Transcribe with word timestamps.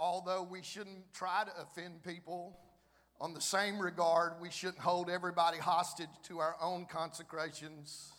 although 0.00 0.42
we 0.42 0.62
shouldn't 0.62 1.12
try 1.12 1.44
to 1.44 1.52
offend 1.60 2.02
people, 2.02 2.56
on 3.20 3.34
the 3.34 3.40
same 3.40 3.78
regard, 3.78 4.32
we 4.40 4.50
shouldn't 4.50 4.78
hold 4.78 5.10
everybody 5.10 5.58
hostage 5.58 6.08
to 6.22 6.38
our 6.38 6.56
own 6.60 6.86
consecrations. 6.86 8.12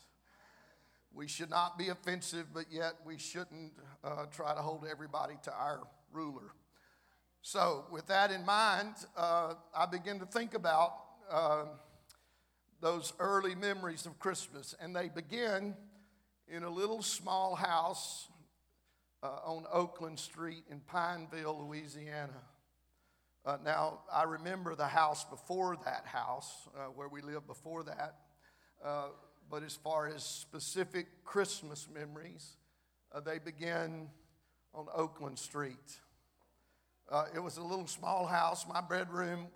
We 1.11 1.27
should 1.27 1.49
not 1.49 1.77
be 1.79 1.89
offensive, 1.89 2.45
but 2.53 2.65
yet 2.71 2.93
we 3.03 3.17
shouldn't 3.17 3.73
uh, 4.03 4.25
try 4.31 4.53
to 4.53 4.61
hold 4.61 4.85
everybody 4.89 5.33
to 5.43 5.51
our 5.51 5.81
ruler. 6.13 6.53
So, 7.41 7.85
with 7.91 8.05
that 8.07 8.29
in 8.29 8.45
mind, 8.45 8.93
uh, 9.17 9.55
I 9.75 9.87
begin 9.87 10.19
to 10.19 10.27
think 10.27 10.53
about 10.53 10.93
uh, 11.31 11.65
those 12.79 13.13
early 13.17 13.55
memories 13.55 14.05
of 14.05 14.19
Christmas, 14.19 14.75
and 14.79 14.95
they 14.95 15.09
begin 15.09 15.75
in 16.47 16.61
a 16.61 16.69
little 16.69 17.01
small 17.01 17.55
house 17.55 18.27
uh, 19.23 19.27
on 19.45 19.65
Oakland 19.71 20.19
Street 20.19 20.63
in 20.69 20.79
Pineville, 20.81 21.65
Louisiana. 21.65 22.41
Uh, 23.45 23.57
now, 23.63 23.99
I 24.11 24.23
remember 24.23 24.75
the 24.75 24.87
house 24.87 25.23
before 25.25 25.77
that 25.85 26.05
house, 26.05 26.67
uh, 26.75 26.85
where 26.85 27.07
we 27.07 27.21
lived 27.21 27.47
before 27.47 27.83
that. 27.83 28.15
Uh, 28.83 29.07
but 29.49 29.63
as 29.63 29.75
far 29.75 30.07
as 30.07 30.23
specific 30.23 31.23
Christmas 31.23 31.87
memories, 31.93 32.57
uh, 33.13 33.19
they 33.19 33.39
begin 33.39 34.07
on 34.73 34.87
Oakland 34.95 35.37
Street. 35.37 35.99
Uh, 37.09 37.25
it 37.35 37.39
was 37.39 37.57
a 37.57 37.63
little 37.63 37.87
small 37.87 38.25
house. 38.25 38.65
My 38.67 38.81
bedroom, 38.81 39.47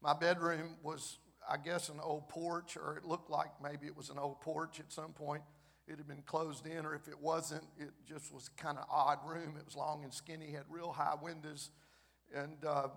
my 0.00 0.14
bedroom 0.14 0.76
was, 0.82 1.18
I 1.48 1.56
guess, 1.56 1.88
an 1.88 1.98
old 2.00 2.28
porch, 2.28 2.76
or 2.76 2.96
it 2.96 3.04
looked 3.04 3.28
like 3.28 3.50
maybe 3.62 3.86
it 3.86 3.96
was 3.96 4.10
an 4.10 4.18
old 4.18 4.40
porch 4.40 4.78
at 4.78 4.92
some 4.92 5.12
point 5.12 5.42
it 5.86 5.98
had 5.98 6.08
been 6.08 6.22
closed 6.26 6.66
in, 6.66 6.86
or 6.86 6.94
if 6.94 7.08
it 7.08 7.18
wasn't, 7.20 7.64
it 7.78 7.90
just 8.08 8.32
was 8.32 8.48
kind 8.56 8.78
of 8.78 8.84
odd 8.90 9.18
room. 9.26 9.54
It 9.58 9.64
was 9.64 9.76
long 9.76 10.02
and 10.04 10.12
skinny, 10.12 10.50
had 10.50 10.64
real 10.68 10.92
high 10.92 11.14
windows, 11.20 11.70
and 12.34 12.56
uh, 12.64 12.88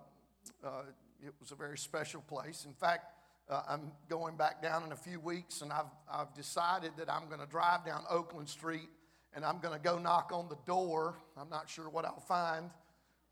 uh, 0.63 0.83
it 1.25 1.33
was 1.39 1.51
a 1.51 1.55
very 1.55 1.77
special 1.77 2.21
place. 2.21 2.65
In 2.65 2.73
fact, 2.73 3.13
uh, 3.49 3.61
I'm 3.67 3.91
going 4.09 4.35
back 4.35 4.61
down 4.61 4.83
in 4.83 4.91
a 4.91 4.97
few 4.97 5.19
weeks, 5.19 5.61
and 5.61 5.71
I've, 5.71 5.85
I've 6.11 6.33
decided 6.33 6.91
that 6.97 7.11
I'm 7.11 7.27
going 7.27 7.39
to 7.39 7.45
drive 7.45 7.85
down 7.85 8.03
Oakland 8.09 8.49
Street 8.49 8.89
and 9.37 9.45
I'm 9.45 9.59
going 9.59 9.73
to 9.73 9.79
go 9.79 9.99
knock 9.99 10.31
on 10.33 10.49
the 10.49 10.57
door. 10.65 11.15
I'm 11.39 11.49
not 11.49 11.69
sure 11.69 11.89
what 11.89 12.05
I'll 12.05 12.19
find, 12.19 12.71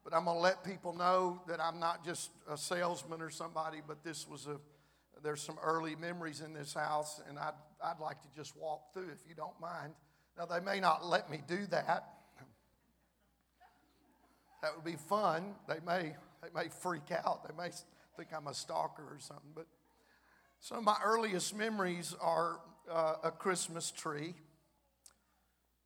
but 0.03 0.13
I'm 0.13 0.25
going 0.25 0.37
to 0.37 0.41
let 0.41 0.63
people 0.63 0.93
know 0.93 1.41
that 1.47 1.59
I'm 1.59 1.79
not 1.79 2.05
just 2.05 2.29
a 2.47 2.55
salesman 2.55 3.21
or 3.21 3.31
somebody, 3.31 3.79
but 3.85 4.03
this 4.03 4.27
was 4.27 4.45
a 4.45 4.59
there's 5.23 5.41
some 5.41 5.57
early 5.63 5.95
memories 5.95 6.41
in 6.41 6.53
this 6.53 6.73
house, 6.73 7.21
and 7.27 7.39
I'd, 7.39 7.53
I'd 7.83 7.99
like 7.99 8.21
to 8.21 8.27
just 8.35 8.55
walk 8.55 8.93
through 8.93 9.09
if 9.11 9.19
you 9.27 9.35
don't 9.35 9.59
mind. 9.59 9.93
Now, 10.37 10.45
they 10.45 10.59
may 10.59 10.79
not 10.79 11.05
let 11.05 11.29
me 11.29 11.41
do 11.47 11.65
that. 11.67 12.09
That 14.61 14.75
would 14.75 14.85
be 14.85 14.97
fun. 14.97 15.53
They 15.67 15.79
may, 15.85 16.15
they 16.41 16.49
may 16.53 16.69
freak 16.69 17.11
out. 17.11 17.47
They 17.47 17.55
may 17.55 17.69
think 18.17 18.29
I'm 18.35 18.47
a 18.47 18.53
stalker 18.53 19.03
or 19.03 19.19
something. 19.19 19.51
But 19.53 19.67
some 20.59 20.79
of 20.79 20.83
my 20.83 20.97
earliest 21.03 21.55
memories 21.55 22.15
are 22.19 22.59
uh, 22.91 23.15
a 23.23 23.31
Christmas 23.31 23.91
tree. 23.91 24.33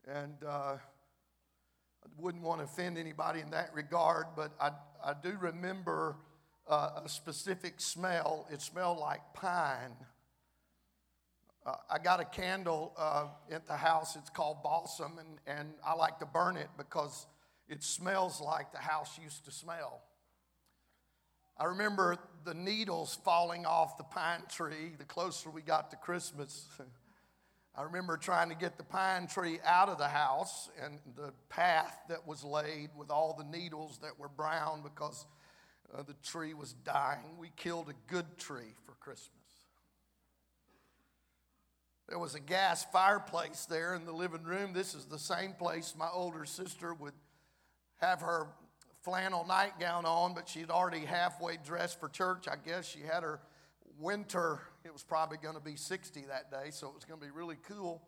And 0.08 0.36
uh, 0.48 0.78
I 0.78 2.08
wouldn't 2.18 2.44
want 2.44 2.62
to 2.62 2.66
offend 2.66 2.98
anybody 2.98 3.42
in 3.42 3.52
that 3.52 3.72
regard, 3.74 4.28
but 4.36 4.52
I, 4.60 4.72
I 5.04 5.14
do 5.22 5.38
remember 5.40 6.16
uh, 6.68 7.02
a 7.04 7.10
specific 7.10 7.82
smell. 7.82 8.48
It 8.52 8.62
smelled 8.62 9.00
like 9.00 9.22
pine. 9.34 9.96
Uh, 11.66 11.76
I 11.90 12.00
got 12.00 12.20
a 12.20 12.26
candle 12.26 12.94
uh, 12.98 13.28
at 13.52 13.68
the 13.68 13.76
house. 13.76 14.16
It's 14.16 14.30
called 14.30 14.64
balsam, 14.64 15.20
and, 15.20 15.58
and 15.60 15.74
I 15.86 15.94
like 15.94 16.20
to 16.20 16.26
burn 16.26 16.58
it 16.58 16.70
because 16.78 17.28
it 17.68 17.84
smells 17.84 18.42
like 18.42 18.72
the 18.72 18.80
house 18.80 19.20
used 19.22 19.46
to 19.46 19.52
smell. 19.52 20.02
I 21.58 21.66
remember 21.66 22.16
the 22.46 22.54
needles 22.54 23.20
falling 23.26 23.66
off 23.66 23.98
the 23.98 24.06
pine 24.06 24.44
tree 24.50 24.94
the 24.98 25.04
closer 25.04 25.50
we 25.50 25.62
got 25.62 25.92
to 25.92 25.98
Christmas. 25.98 26.66
I 27.76 27.84
remember 27.84 28.18
trying 28.18 28.50
to 28.50 28.56
get 28.56 28.78
the 28.78 28.84
pine 28.84 29.28
tree 29.28 29.60
out 29.66 29.90
of 29.90 29.98
the 29.98 30.08
house 30.08 30.70
and 30.84 31.00
the 31.16 31.34
path 31.50 31.98
that 32.10 32.26
was 32.26 32.44
laid 32.44 32.90
with 32.98 33.12
all 33.12 33.36
the 33.38 33.58
needles 33.58 34.00
that 34.02 34.18
were 34.18 34.30
brown 34.30 34.82
because 34.82 35.26
uh, 35.94 36.04
the 36.04 36.16
tree 36.24 36.54
was 36.54 36.74
dying. 36.86 37.38
We 37.38 37.52
killed 37.56 37.90
a 37.90 38.12
good 38.12 38.38
tree 38.38 38.76
for 38.86 38.94
Christmas. 38.94 39.39
There 42.10 42.18
was 42.18 42.34
a 42.34 42.40
gas 42.40 42.84
fireplace 42.86 43.68
there 43.70 43.94
in 43.94 44.04
the 44.04 44.12
living 44.12 44.44
room. 44.44 44.74
This 44.74 44.96
is 44.96 45.06
the 45.06 45.20
same 45.20 45.54
place 45.54 45.94
my 45.96 46.10
older 46.12 46.44
sister 46.44 46.92
would 46.96 47.14
have 47.98 48.22
her 48.22 48.48
flannel 49.04 49.46
nightgown 49.48 50.06
on, 50.06 50.34
but 50.34 50.50
she'd 50.50 50.72
already 50.72 51.06
halfway 51.06 51.58
dressed 51.64 52.00
for 52.00 52.10
church. 52.10 52.48
I 52.48 52.56
guess 52.56 52.88
she 52.88 53.02
had 53.02 53.22
her 53.22 53.40
winter, 54.00 54.60
it 54.84 54.92
was 54.92 55.04
probably 55.04 55.38
going 55.38 55.54
to 55.54 55.62
be 55.62 55.76
60 55.76 56.22
that 56.30 56.50
day, 56.50 56.72
so 56.72 56.88
it 56.88 56.96
was 56.96 57.06
going 57.06 57.20
to 57.20 57.26
be 57.26 57.32
really 57.32 57.58
cool. 57.68 58.02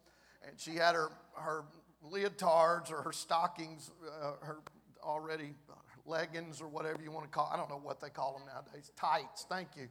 And 0.48 0.60
she 0.60 0.72
had 0.72 0.96
her, 0.96 1.12
her 1.36 1.66
leotards 2.04 2.92
or 2.92 3.04
her 3.04 3.12
stockings, 3.12 3.92
uh, 4.24 4.44
her 4.44 4.62
already 5.04 5.54
leggings 6.08 6.60
or 6.60 6.68
whatever 6.68 7.04
you 7.04 7.12
want 7.12 7.26
to 7.26 7.30
call 7.30 7.50
I 7.54 7.58
don't 7.58 7.70
know 7.70 7.80
what 7.82 8.02
they 8.02 8.10
call 8.10 8.34
them 8.34 8.48
nowadays. 8.48 8.92
Tights, 8.96 9.46
thank 9.48 9.70
you. 9.78 9.88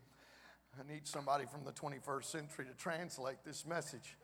I 0.79 0.91
need 0.91 1.07
somebody 1.07 1.45
from 1.47 1.65
the 1.65 1.73
21st 1.73 2.25
century 2.25 2.65
to 2.67 2.75
translate 2.77 3.39
this 3.45 3.67
message. 3.67 4.17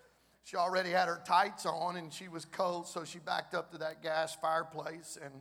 She 0.45 0.57
already 0.57 0.91
had 0.91 1.09
her 1.09 1.21
tights 1.27 1.67
on 1.67 1.97
and 1.97 2.13
she 2.13 2.29
was 2.29 2.45
cold, 2.45 2.87
so 2.87 3.05
she 3.05 3.19
backed 3.19 3.55
up 3.55 3.73
to 3.73 3.79
that 3.79 4.03
gas 4.03 4.37
fireplace. 4.37 5.19
And 5.23 5.33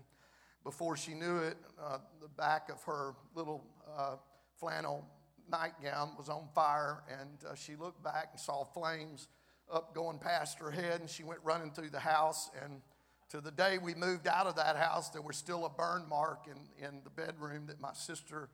before 0.63 0.97
she 0.97 1.13
knew 1.13 1.37
it, 1.37 1.57
uh, 1.83 1.99
the 2.21 2.27
back 2.27 2.69
of 2.69 2.81
her 2.83 3.13
little 3.35 3.63
uh, 3.97 4.15
flannel 4.59 5.05
nightgown 5.49 6.11
was 6.17 6.27
on 6.27 6.47
fire. 6.55 7.03
And 7.07 7.29
uh, 7.47 7.53
she 7.53 7.75
looked 7.75 8.03
back 8.03 8.29
and 8.31 8.39
saw 8.39 8.63
flames 8.63 9.27
up 9.71 9.93
going 9.93 10.17
past 10.17 10.57
her 10.59 10.71
head. 10.71 11.01
And 11.01 11.09
she 11.09 11.23
went 11.23 11.39
running 11.43 11.71
through 11.71 11.91
the 11.91 11.99
house 11.99 12.49
and 12.63 12.81
to 13.29 13.41
the 13.41 13.51
day 13.51 13.77
we 13.77 13.95
moved 13.95 14.27
out 14.27 14.45
of 14.45 14.55
that 14.55 14.75
house, 14.75 15.09
there 15.09 15.21
was 15.21 15.35
still 15.35 15.65
a 15.65 15.69
burn 15.69 16.07
mark 16.07 16.47
in, 16.47 16.85
in 16.85 17.01
the 17.03 17.09
bedroom 17.09 17.65
that 17.67 17.81
my 17.81 17.93
sister 17.93 18.49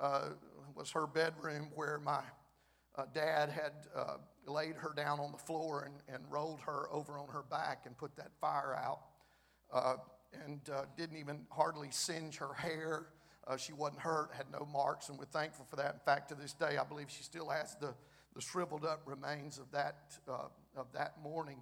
uh, 0.00 0.30
was 0.74 0.90
her 0.90 1.06
bedroom 1.06 1.68
where 1.74 2.00
my 2.00 2.20
uh, 2.96 3.04
dad 3.14 3.50
had 3.50 3.72
uh, 3.96 4.16
laid 4.46 4.76
her 4.76 4.92
down 4.94 5.20
on 5.20 5.32
the 5.32 5.38
floor 5.38 5.84
and, 5.84 6.14
and 6.14 6.24
rolled 6.30 6.60
her 6.60 6.88
over 6.92 7.18
on 7.18 7.28
her 7.28 7.42
back 7.50 7.82
and 7.86 7.96
put 7.96 8.14
that 8.16 8.30
fire 8.40 8.74
out. 8.74 9.00
Uh, 9.72 9.96
and 10.44 10.60
uh, 10.70 10.82
didn't 10.96 11.16
even 11.16 11.46
hardly 11.50 11.88
singe 11.90 12.36
her 12.38 12.52
hair. 12.54 13.06
Uh, 13.46 13.56
she 13.56 13.72
wasn't 13.72 14.00
hurt, 14.00 14.30
had 14.36 14.46
no 14.52 14.66
marks, 14.72 15.08
and 15.08 15.18
we're 15.18 15.24
thankful 15.26 15.64
for 15.68 15.76
that. 15.76 15.94
In 15.94 16.00
fact, 16.04 16.28
to 16.30 16.34
this 16.34 16.52
day, 16.52 16.76
I 16.76 16.84
believe 16.84 17.06
she 17.08 17.22
still 17.22 17.48
has 17.50 17.76
the, 17.80 17.94
the 18.34 18.40
shriveled 18.40 18.84
up 18.84 19.02
remains 19.06 19.58
of 19.58 19.70
that, 19.72 19.96
of 20.26 20.86
that 20.92 21.14
morning. 21.22 21.58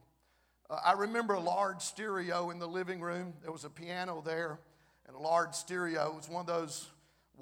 I 0.70 0.92
remember 0.92 1.34
a 1.34 1.40
large 1.40 1.82
stereo 1.82 2.48
in 2.50 2.58
the 2.58 2.66
living 2.66 3.00
room. 3.00 3.34
There 3.42 3.52
was 3.52 3.64
a 3.64 3.70
piano 3.70 4.22
there 4.24 4.58
and 5.06 5.14
a 5.14 5.18
large 5.18 5.54
stereo. 5.54 6.12
It 6.12 6.16
was 6.16 6.28
one 6.30 6.40
of 6.40 6.46
those 6.46 6.88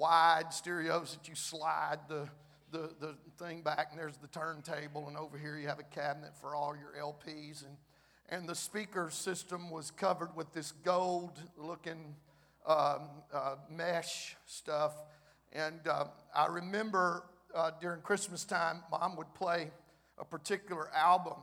wide 0.00 0.46
stereos 0.50 1.14
that 1.14 1.28
you 1.28 1.34
slide 1.34 1.98
the, 2.08 2.26
the, 2.72 2.90
the 3.00 3.14
thing 3.38 3.60
back, 3.60 3.88
and 3.90 4.00
there's 4.00 4.16
the 4.16 4.28
turntable, 4.28 5.06
and 5.06 5.16
over 5.16 5.36
here 5.36 5.58
you 5.58 5.68
have 5.68 5.78
a 5.78 5.94
cabinet 5.94 6.30
for 6.40 6.54
all 6.54 6.74
your 6.74 6.94
LPs. 7.00 7.64
And, 7.64 7.76
and 8.30 8.48
the 8.48 8.54
speaker 8.54 9.10
system 9.10 9.70
was 9.70 9.90
covered 9.90 10.34
with 10.34 10.52
this 10.54 10.72
gold 10.72 11.38
looking 11.58 12.14
um, 12.66 13.08
uh, 13.32 13.56
mesh 13.68 14.36
stuff. 14.46 14.94
And 15.52 15.86
uh, 15.86 16.06
I 16.34 16.46
remember 16.46 17.24
uh, 17.54 17.72
during 17.80 18.00
Christmas 18.00 18.44
time, 18.44 18.82
mom 18.90 19.16
would 19.16 19.34
play 19.34 19.70
a 20.18 20.24
particular 20.24 20.88
album. 20.94 21.38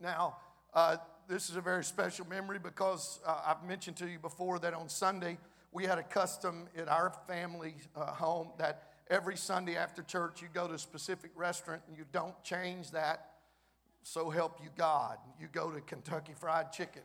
Now, 0.00 0.36
uh, 0.74 0.96
this 1.28 1.48
is 1.48 1.56
a 1.56 1.60
very 1.62 1.84
special 1.84 2.26
memory 2.26 2.58
because 2.58 3.20
uh, 3.24 3.40
I've 3.46 3.66
mentioned 3.66 3.96
to 3.98 4.06
you 4.06 4.18
before 4.18 4.58
that 4.58 4.74
on 4.74 4.88
Sunday 4.88 5.38
we 5.72 5.84
had 5.84 5.98
a 5.98 6.02
custom 6.02 6.68
in 6.74 6.88
our 6.88 7.12
family 7.28 7.74
uh, 7.94 8.06
home 8.06 8.48
that 8.58 8.90
every 9.08 9.36
Sunday 9.36 9.76
after 9.76 10.02
church 10.02 10.42
you 10.42 10.48
go 10.52 10.66
to 10.66 10.74
a 10.74 10.78
specific 10.78 11.30
restaurant 11.34 11.82
and 11.88 11.96
you 11.96 12.04
don't 12.12 12.42
change 12.42 12.90
that. 12.90 13.26
So 14.02 14.30
help 14.30 14.60
you 14.62 14.70
God. 14.76 15.18
You 15.38 15.48
go 15.52 15.70
to 15.70 15.80
Kentucky 15.80 16.32
Fried 16.34 16.72
Chicken. 16.72 17.02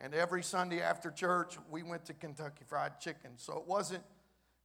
And 0.00 0.14
every 0.14 0.42
Sunday 0.42 0.80
after 0.80 1.10
church, 1.10 1.58
we 1.70 1.82
went 1.82 2.06
to 2.06 2.14
Kentucky 2.14 2.64
Fried 2.66 2.98
Chicken. 3.00 3.32
So 3.36 3.58
it 3.58 3.66
wasn't 3.66 4.02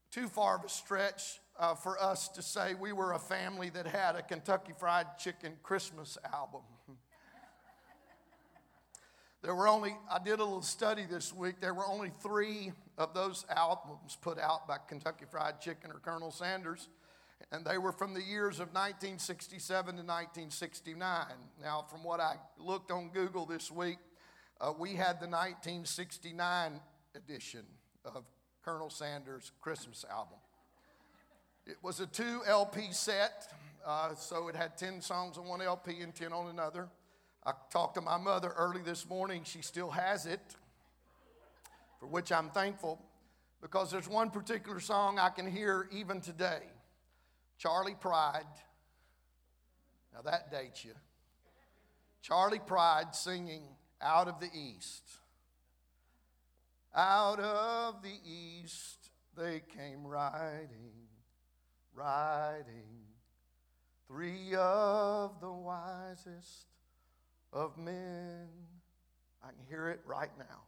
too 0.09 0.27
far 0.27 0.57
of 0.57 0.63
a 0.63 0.69
stretch 0.69 1.41
uh, 1.59 1.75
for 1.75 2.01
us 2.01 2.29
to 2.29 2.41
say 2.41 2.73
we 2.73 2.93
were 2.93 3.13
a 3.13 3.19
family 3.19 3.69
that 3.69 3.85
had 3.85 4.15
a 4.15 4.21
Kentucky 4.21 4.73
Fried 4.77 5.17
Chicken 5.17 5.53
Christmas 5.61 6.17
album. 6.33 6.61
There 9.41 9.53
were 9.53 9.67
only, 9.67 9.95
I 10.09 10.19
did 10.19 10.39
a 10.39 10.43
little 10.43 10.61
study 10.61 11.05
this 11.09 11.33
week, 11.33 11.55
there 11.61 11.73
were 11.73 11.85
only 11.85 12.11
three 12.21 12.71
of 12.97 13.13
those 13.13 13.45
albums 13.55 14.17
put 14.21 14.39
out 14.39 14.67
by 14.67 14.77
Kentucky 14.87 15.25
Fried 15.29 15.61
Chicken 15.61 15.91
or 15.91 15.99
Colonel 15.99 16.31
Sanders, 16.31 16.89
and 17.51 17.63
they 17.63 17.77
were 17.77 17.91
from 17.91 18.13
the 18.13 18.23
years 18.23 18.55
of 18.55 18.69
1967 18.69 19.85
to 19.85 20.01
1969. 20.01 21.25
Now, 21.61 21.85
from 21.89 22.03
what 22.03 22.19
I 22.19 22.37
looked 22.57 22.91
on 22.91 23.09
Google 23.09 23.45
this 23.45 23.69
week, 23.69 23.97
uh, 24.59 24.73
we 24.77 24.91
had 24.91 25.19
the 25.19 25.27
1969 25.27 26.79
edition 27.13 27.65
of 28.03 28.23
Colonel 28.63 28.89
Sanders 28.89 29.51
Christmas 29.61 30.05
album. 30.09 30.37
It 31.67 31.77
was 31.81 31.99
a 31.99 32.07
two 32.07 32.41
LP 32.47 32.91
set, 32.91 33.51
uh, 33.85 34.15
so 34.15 34.47
it 34.47 34.55
had 34.55 34.77
10 34.77 35.01
songs 35.01 35.37
on 35.37 35.45
one 35.45 35.61
LP 35.61 36.01
and 36.01 36.15
10 36.15 36.31
on 36.31 36.49
another. 36.49 36.87
I 37.45 37.51
talked 37.69 37.95
to 37.95 38.01
my 38.01 38.17
mother 38.17 38.51
early 38.57 38.81
this 38.81 39.07
morning. 39.07 39.43
She 39.43 39.61
still 39.61 39.91
has 39.91 40.25
it, 40.25 40.41
for 41.99 42.07
which 42.07 42.31
I'm 42.31 42.49
thankful 42.49 42.99
because 43.61 43.91
there's 43.91 44.07
one 44.07 44.31
particular 44.31 44.79
song 44.79 45.19
I 45.19 45.29
can 45.29 45.49
hear 45.49 45.87
even 45.91 46.21
today 46.21 46.61
Charley 47.57 47.95
Pride. 47.99 48.45
Now 50.13 50.21
that 50.21 50.51
dates 50.51 50.83
you. 50.83 50.93
Charley 52.21 52.59
Pride 52.59 53.13
singing 53.13 53.63
Out 54.01 54.27
of 54.27 54.39
the 54.39 54.49
East. 54.53 55.03
Out 56.95 57.39
of 57.39 58.01
the 58.01 58.17
East 58.27 59.09
they 59.37 59.61
came 59.77 60.05
riding, 60.07 61.09
riding. 61.93 63.05
Three 64.07 64.55
of 64.55 65.39
the 65.41 65.51
wisest 65.51 66.74
of 67.55 67.77
men. 67.77 68.47
I 69.41 69.47
can 69.47 69.65
hear 69.69 69.87
it 69.87 70.01
right 70.05 70.29
now. 70.37 70.63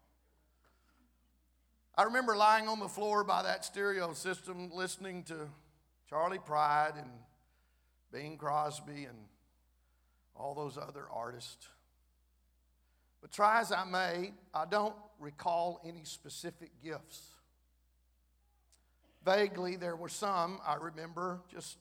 I 1.95 2.03
remember 2.03 2.35
lying 2.35 2.67
on 2.67 2.79
the 2.79 2.87
floor 2.87 3.23
by 3.23 3.43
that 3.43 3.65
stereo 3.65 4.13
system 4.13 4.71
listening 4.73 5.23
to 5.23 5.35
Charley 6.09 6.39
Pride 6.39 6.93
and 6.95 7.09
Bing 8.11 8.37
Crosby 8.37 9.05
and 9.05 9.17
all 10.35 10.55
those 10.55 10.77
other 10.77 11.05
artists. 11.11 11.67
But 13.21 13.31
try 13.31 13.59
as 13.59 13.71
I 13.71 13.83
may, 13.83 14.31
I 14.53 14.65
don't 14.65 14.95
recall 15.19 15.81
any 15.83 16.03
specific 16.03 16.69
gifts. 16.81 17.21
Vaguely, 19.25 19.75
there 19.75 19.95
were 19.95 20.07
some 20.07 20.59
I 20.65 20.75
remember, 20.75 21.41
just 21.51 21.77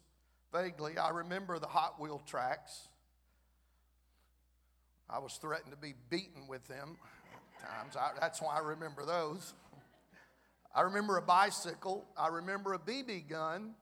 vaguely. 0.53 0.99
I 0.99 1.11
remember 1.11 1.61
the 1.61 1.69
Hot 1.69 2.01
Wheel 2.01 2.21
tracks. 2.27 2.89
I 5.09 5.19
was 5.19 5.35
threatened 5.35 5.71
to 5.71 5.77
be 5.77 5.95
beaten 6.11 6.49
with 6.49 6.67
them 6.69 6.97
times. 7.61 7.97
I, 7.97 8.11
that's 8.21 8.43
why 8.43 8.57
I 8.57 8.61
remember 8.61 9.05
those. 9.05 9.55
I 10.75 10.83
remember 10.83 11.17
a 11.17 11.23
bicycle. 11.23 12.07
I 12.17 12.29
remember 12.29 12.75
a 12.75 12.79
BB 12.79 13.29
gun. 13.29 13.75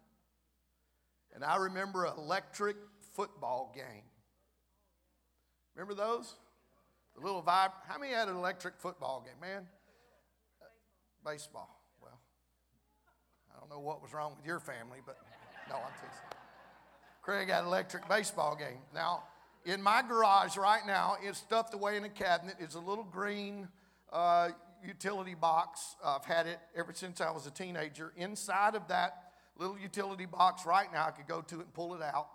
And 1.34 1.44
I 1.44 1.56
remember 1.56 2.04
an 2.04 2.12
electric 2.16 2.76
football 3.14 3.72
game. 3.74 4.04
Remember 5.74 5.94
those? 5.94 6.36
The 7.16 7.24
little 7.24 7.42
vibe. 7.42 7.72
How 7.88 7.98
many 7.98 8.12
had 8.12 8.28
an 8.28 8.36
electric 8.36 8.78
football 8.78 9.24
game, 9.24 9.40
man? 9.40 9.66
Baseball. 11.24 11.32
Baseball. 11.32 11.80
Well, 12.00 12.20
I 13.54 13.58
don't 13.58 13.70
know 13.70 13.80
what 13.80 14.00
was 14.00 14.12
wrong 14.12 14.34
with 14.36 14.46
your 14.46 14.60
family, 14.60 14.98
but 15.04 15.16
no, 15.68 15.76
I'm 15.76 15.92
teasing. 15.94 16.24
Craig 17.22 17.48
had 17.48 17.62
an 17.62 17.66
electric 17.66 18.08
baseball 18.08 18.54
game. 18.54 18.78
Now, 18.94 19.24
in 19.64 19.82
my 19.82 20.02
garage 20.02 20.56
right 20.56 20.86
now, 20.86 21.16
it's 21.22 21.38
stuffed 21.38 21.74
away 21.74 21.96
in 21.96 22.04
a 22.04 22.08
cabinet. 22.08 22.56
It's 22.58 22.74
a 22.74 22.80
little 22.80 23.04
green 23.04 23.68
uh, 24.12 24.50
utility 24.86 25.34
box. 25.34 25.96
I've 26.04 26.24
had 26.24 26.46
it 26.46 26.58
ever 26.76 26.92
since 26.94 27.20
I 27.20 27.30
was 27.30 27.46
a 27.46 27.50
teenager. 27.50 28.12
Inside 28.16 28.74
of 28.74 28.88
that 28.88 29.32
little 29.56 29.78
utility 29.78 30.26
box 30.26 30.66
right 30.66 30.92
now, 30.92 31.06
I 31.06 31.10
could 31.12 31.26
go 31.26 31.40
to 31.40 31.60
it 31.60 31.64
and 31.64 31.74
pull 31.74 31.94
it 31.94 32.02
out. 32.02 32.28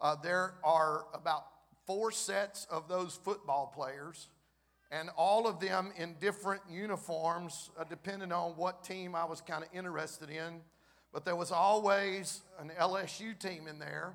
Uh, 0.00 0.14
there 0.22 0.54
are 0.62 1.06
about 1.12 1.46
four 1.86 2.10
sets 2.10 2.66
of 2.70 2.88
those 2.88 3.18
football 3.24 3.72
players, 3.74 4.28
and 4.90 5.08
all 5.16 5.48
of 5.48 5.58
them 5.58 5.92
in 5.96 6.14
different 6.20 6.62
uniforms, 6.70 7.70
uh, 7.78 7.84
depending 7.84 8.30
on 8.30 8.52
what 8.52 8.84
team 8.84 9.14
I 9.14 9.24
was 9.24 9.40
kind 9.40 9.64
of 9.64 9.70
interested 9.72 10.30
in. 10.30 10.60
But 11.12 11.24
there 11.24 11.36
was 11.36 11.50
always 11.50 12.42
an 12.60 12.70
LSU 12.78 13.38
team 13.38 13.66
in 13.66 13.78
there. 13.78 14.14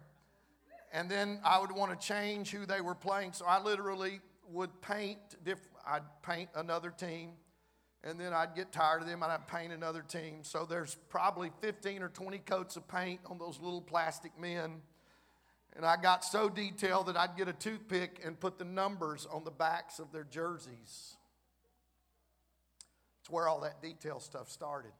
And 0.92 1.10
then 1.10 1.40
I 1.44 1.60
would 1.60 1.72
want 1.72 1.98
to 1.98 2.08
change 2.08 2.52
who 2.52 2.66
they 2.66 2.82
were 2.82 2.96
playing. 2.96 3.34
So 3.34 3.46
I 3.46 3.62
literally 3.62 4.20
would 4.50 4.82
paint, 4.82 5.20
diff- 5.44 5.70
I'd 5.88 6.04
paint 6.22 6.50
another 6.56 6.90
team 6.90 7.32
and 8.04 8.20
then 8.20 8.34
I'd 8.34 8.56
get 8.56 8.72
tired 8.72 9.02
of 9.02 9.08
them 9.08 9.22
and 9.22 9.32
I'd 9.32 9.48
paint 9.48 9.72
another 9.72 10.02
team. 10.02 10.40
So 10.44 10.66
there's 10.66 10.96
probably 11.10 11.52
15 11.62 12.02
or 12.02 12.10
20 12.10 12.40
coats 12.40 12.76
of 12.76 12.88
paint 12.88 13.22
on 13.28 13.38
those 13.38 13.60
little 13.62 13.82
plastic 13.82 14.38
men. 14.40 14.82
And 15.76 15.86
I 15.86 15.96
got 15.96 16.26
so 16.26 16.50
detailed 16.50 17.06
that 17.08 17.16
I'd 17.16 17.38
get 17.38 17.48
a 17.48 17.54
toothpick 17.54 18.20
and 18.26 18.40
put 18.40 18.58
the 18.58 18.66
numbers 18.66 19.28
on 19.32 19.44
the 19.44 19.52
backs 19.52 20.00
of 20.00 20.12
their 20.12 20.26
jerseys. 20.26 21.16
It's 23.22 23.30
where 23.30 23.48
all 23.48 23.62
that 23.62 23.82
detail 23.82 24.20
stuff 24.20 24.50
started. 24.50 24.92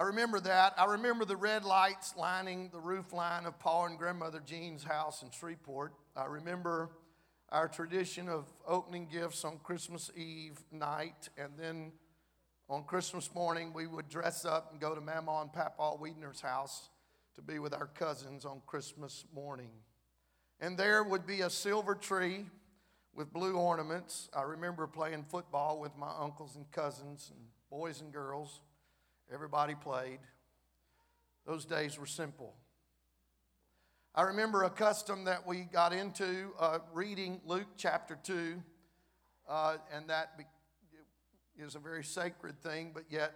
I 0.00 0.04
remember 0.04 0.40
that. 0.40 0.72
I 0.78 0.86
remember 0.86 1.26
the 1.26 1.36
red 1.36 1.62
lights 1.62 2.14
lining 2.16 2.70
the 2.72 2.80
roof 2.80 3.12
line 3.12 3.44
of 3.44 3.58
Paul 3.58 3.84
and 3.84 3.98
Grandmother 3.98 4.40
Jean's 4.40 4.82
house 4.82 5.22
in 5.22 5.30
Shreveport. 5.30 5.92
I 6.16 6.24
remember 6.24 6.88
our 7.50 7.68
tradition 7.68 8.26
of 8.26 8.46
opening 8.66 9.08
gifts 9.12 9.44
on 9.44 9.58
Christmas 9.62 10.10
Eve 10.16 10.58
night, 10.72 11.28
and 11.36 11.52
then 11.58 11.92
on 12.70 12.84
Christmas 12.84 13.34
morning, 13.34 13.74
we 13.74 13.86
would 13.86 14.08
dress 14.08 14.46
up 14.46 14.72
and 14.72 14.80
go 14.80 14.94
to 14.94 15.02
Mama 15.02 15.42
and 15.42 15.52
Papa 15.52 15.98
Wiedner's 16.00 16.40
house 16.40 16.88
to 17.34 17.42
be 17.42 17.58
with 17.58 17.74
our 17.74 17.88
cousins 17.88 18.46
on 18.46 18.62
Christmas 18.66 19.26
morning. 19.34 19.68
And 20.60 20.78
there 20.78 21.04
would 21.04 21.26
be 21.26 21.42
a 21.42 21.50
silver 21.50 21.94
tree 21.94 22.46
with 23.14 23.34
blue 23.34 23.56
ornaments. 23.56 24.30
I 24.34 24.44
remember 24.44 24.86
playing 24.86 25.26
football 25.28 25.78
with 25.78 25.94
my 25.98 26.10
uncles 26.18 26.56
and 26.56 26.70
cousins 26.70 27.30
and 27.36 27.44
boys 27.68 28.00
and 28.00 28.10
girls. 28.10 28.60
Everybody 29.32 29.76
played. 29.76 30.18
Those 31.46 31.64
days 31.64 31.96
were 31.96 32.06
simple. 32.06 32.54
I 34.12 34.22
remember 34.22 34.64
a 34.64 34.70
custom 34.70 35.24
that 35.26 35.46
we 35.46 35.60
got 35.60 35.92
into 35.92 36.50
uh, 36.58 36.80
reading 36.92 37.40
Luke 37.46 37.68
chapter 37.76 38.18
2, 38.24 38.60
uh, 39.48 39.76
and 39.94 40.10
that 40.10 40.32
is 41.56 41.76
a 41.76 41.78
very 41.78 42.02
sacred 42.02 42.60
thing, 42.60 42.90
but 42.92 43.04
yet 43.08 43.32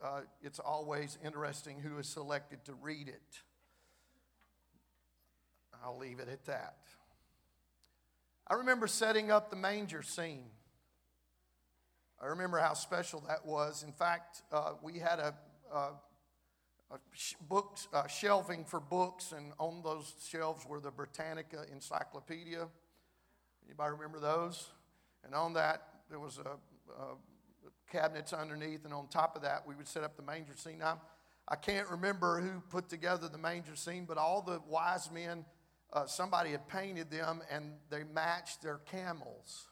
uh, 0.00 0.20
it's 0.40 0.60
always 0.60 1.18
interesting 1.24 1.80
who 1.80 1.98
is 1.98 2.06
selected 2.06 2.64
to 2.66 2.74
read 2.74 3.08
it. 3.08 3.40
I'll 5.84 5.98
leave 5.98 6.20
it 6.20 6.28
at 6.28 6.44
that. 6.44 6.76
I 8.46 8.54
remember 8.54 8.86
setting 8.86 9.32
up 9.32 9.50
the 9.50 9.56
manger 9.56 10.02
scene. 10.02 10.44
I 12.24 12.28
remember 12.28 12.58
how 12.58 12.72
special 12.72 13.22
that 13.28 13.44
was. 13.44 13.82
In 13.82 13.92
fact, 13.92 14.44
uh, 14.50 14.72
we 14.82 14.98
had 14.98 15.18
a, 15.18 15.34
a 15.70 15.90
books, 17.50 17.86
uh, 17.92 18.06
shelving 18.06 18.64
for 18.64 18.80
books, 18.80 19.32
and 19.32 19.52
on 19.58 19.82
those 19.82 20.14
shelves 20.26 20.64
were 20.66 20.80
the 20.80 20.90
Britannica 20.90 21.66
Encyclopedia. 21.70 22.66
Anybody 23.66 23.90
remember 23.90 24.20
those? 24.20 24.70
And 25.22 25.34
on 25.34 25.52
that, 25.52 25.82
there 26.08 26.18
was 26.18 26.38
a, 26.38 26.48
a 26.98 27.16
cabinets 27.92 28.32
underneath, 28.32 28.86
and 28.86 28.94
on 28.94 29.08
top 29.08 29.36
of 29.36 29.42
that, 29.42 29.66
we 29.66 29.74
would 29.74 29.86
set 29.86 30.02
up 30.02 30.16
the 30.16 30.22
manger 30.22 30.54
scene. 30.56 30.78
Now, 30.78 31.02
I 31.46 31.56
can't 31.56 31.90
remember 31.90 32.40
who 32.40 32.62
put 32.70 32.88
together 32.88 33.28
the 33.28 33.36
manger 33.36 33.76
scene, 33.76 34.06
but 34.06 34.16
all 34.16 34.40
the 34.40 34.62
wise 34.66 35.10
men, 35.10 35.44
uh, 35.92 36.06
somebody 36.06 36.52
had 36.52 36.66
painted 36.68 37.10
them, 37.10 37.42
and 37.50 37.74
they 37.90 38.02
matched 38.02 38.62
their 38.62 38.78
camels. 38.78 39.68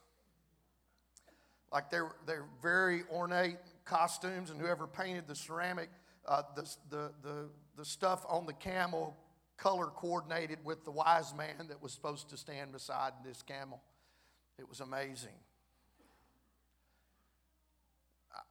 Like 1.72 1.90
they're, 1.90 2.12
they're 2.26 2.46
very 2.62 3.02
ornate 3.10 3.56
costumes, 3.84 4.50
and 4.50 4.60
whoever 4.60 4.86
painted 4.86 5.26
the 5.26 5.34
ceramic 5.34 5.88
uh, 6.26 6.42
the, 6.54 6.62
the, 6.90 7.10
the, 7.22 7.48
the 7.76 7.84
stuff 7.84 8.24
on 8.28 8.46
the 8.46 8.52
camel 8.52 9.16
color 9.56 9.86
coordinated 9.86 10.58
with 10.64 10.84
the 10.84 10.90
wise 10.90 11.34
man 11.34 11.68
that 11.68 11.82
was 11.82 11.92
supposed 11.92 12.30
to 12.30 12.36
stand 12.36 12.72
beside 12.72 13.12
this 13.24 13.42
camel. 13.42 13.80
It 14.58 14.68
was 14.68 14.80
amazing. 14.80 15.34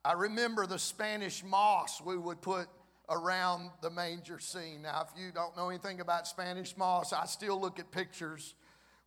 I 0.04 0.12
remember 0.14 0.66
the 0.66 0.78
Spanish 0.78 1.44
moss 1.44 2.00
we 2.00 2.16
would 2.16 2.40
put 2.40 2.66
around 3.08 3.70
the 3.82 3.90
manger 3.90 4.38
scene. 4.38 4.82
Now, 4.82 5.06
if 5.06 5.20
you 5.20 5.32
don't 5.32 5.56
know 5.56 5.68
anything 5.68 6.00
about 6.00 6.26
Spanish 6.26 6.76
moss, 6.76 7.12
I 7.12 7.26
still 7.26 7.60
look 7.60 7.78
at 7.78 7.90
pictures 7.90 8.54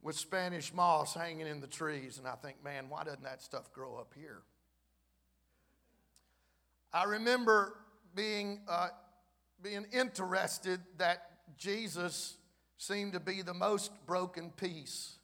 with 0.05 0.15
Spanish 0.15 0.71
moss 0.71 1.15
hanging 1.15 1.47
in 1.47 1.59
the 1.59 1.67
trees, 1.67 2.19
and 2.19 2.27
I 2.27 2.35
think, 2.35 2.63
man, 2.63 2.89
why 2.89 3.03
doesn't 3.03 3.23
that 3.23 3.41
stuff 3.41 3.73
grow 3.73 3.95
up 3.95 4.13
here? 4.15 4.43
I 6.93 7.05
remember 7.05 7.75
being, 8.13 8.59
uh, 8.67 8.89
being 9.63 9.87
interested 9.91 10.79
that 10.99 11.57
Jesus 11.57 12.37
seemed 12.77 13.13
to 13.13 13.19
be 13.19 13.41
the 13.41 13.55
most 13.55 13.91
broken 14.05 14.51
piece 14.51 15.15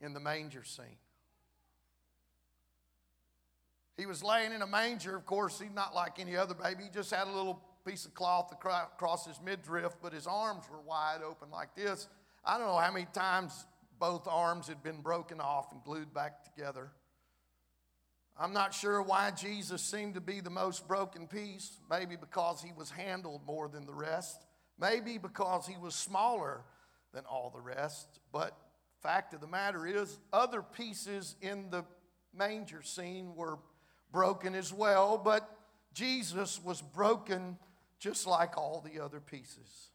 in 0.00 0.14
the 0.14 0.20
manger 0.20 0.64
scene. 0.64 0.86
He 3.98 4.06
was 4.06 4.24
laying 4.24 4.52
in 4.52 4.62
a 4.62 4.66
manger. 4.66 5.14
Of 5.14 5.26
course, 5.26 5.60
he's 5.60 5.74
not 5.74 5.94
like 5.94 6.18
any 6.18 6.38
other 6.38 6.54
baby. 6.54 6.84
He 6.84 6.88
just 6.88 7.12
had 7.12 7.28
a 7.28 7.32
little 7.32 7.60
piece 7.86 8.06
of 8.06 8.14
cloth 8.14 8.50
across 8.50 9.26
his 9.26 9.38
midriff, 9.44 9.92
but 10.00 10.14
his 10.14 10.26
arms 10.26 10.64
were 10.70 10.80
wide 10.80 11.20
open 11.22 11.50
like 11.50 11.74
this. 11.76 12.08
I 12.44 12.58
don't 12.58 12.66
know 12.66 12.76
how 12.76 12.92
many 12.92 13.06
times 13.12 13.66
both 13.98 14.28
arms 14.28 14.68
had 14.68 14.82
been 14.82 15.00
broken 15.00 15.40
off 15.40 15.72
and 15.72 15.82
glued 15.82 16.12
back 16.12 16.44
together. 16.44 16.90
I'm 18.36 18.52
not 18.52 18.74
sure 18.74 19.00
why 19.00 19.30
Jesus 19.30 19.80
seemed 19.80 20.14
to 20.14 20.20
be 20.20 20.40
the 20.40 20.50
most 20.50 20.88
broken 20.88 21.26
piece. 21.26 21.78
Maybe 21.88 22.16
because 22.16 22.60
he 22.60 22.72
was 22.76 22.90
handled 22.90 23.42
more 23.46 23.68
than 23.68 23.86
the 23.86 23.94
rest. 23.94 24.44
Maybe 24.78 25.18
because 25.18 25.66
he 25.66 25.76
was 25.76 25.94
smaller 25.94 26.62
than 27.12 27.24
all 27.26 27.50
the 27.54 27.60
rest. 27.60 28.08
But 28.32 28.56
fact 29.02 29.34
of 29.34 29.40
the 29.40 29.46
matter 29.46 29.86
is, 29.86 30.18
other 30.32 30.62
pieces 30.62 31.36
in 31.40 31.70
the 31.70 31.84
manger 32.36 32.82
scene 32.82 33.36
were 33.36 33.58
broken 34.12 34.54
as 34.54 34.72
well, 34.72 35.16
but 35.16 35.48
Jesus 35.92 36.60
was 36.62 36.82
broken 36.82 37.56
just 38.00 38.26
like 38.26 38.58
all 38.58 38.84
the 38.84 39.02
other 39.02 39.20
pieces. 39.20 39.90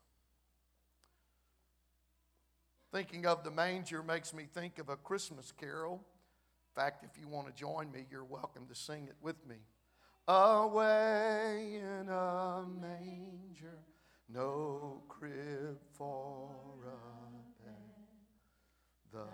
Thinking 2.91 3.27
of 3.27 3.43
the 3.43 3.51
manger 3.51 4.01
makes 4.01 4.33
me 4.33 4.47
think 4.51 4.79
of 4.79 4.89
a 4.89 4.95
Christmas 4.95 5.51
carol. 5.51 5.95
In 5.95 6.81
fact, 6.81 7.03
if 7.03 7.21
you 7.21 7.27
want 7.27 7.47
to 7.47 7.53
join 7.53 7.91
me, 7.91 8.05
you're 8.09 8.23
welcome 8.23 8.65
to 8.67 8.73
sing 8.73 9.07
it 9.07 9.15
with 9.21 9.45
me. 9.47 9.57
Away 10.27 11.81
in 11.81 12.09
a 12.09 12.65
manger, 12.81 13.79
no 14.27 15.03
crib 15.07 15.77
for 15.93 16.49
a 16.83 17.63
bed, 17.63 17.73
the 19.11 19.27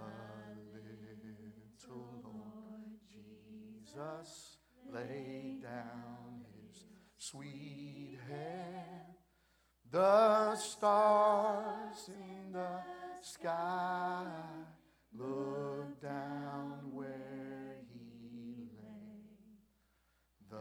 little 1.87 2.21
Lord 2.23 2.99
Jesus 3.09 4.57
laid 4.91 5.63
down 5.63 6.45
his 6.55 6.83
sweet 7.17 8.19
head. 8.29 9.04
The 9.95 10.57
stars 10.57 12.09
in 12.09 12.51
the 12.51 12.81
sky, 13.21 14.25
look 15.17 16.01
down 16.01 16.79
where 16.91 17.77
he 17.93 18.67
lay. 20.51 20.59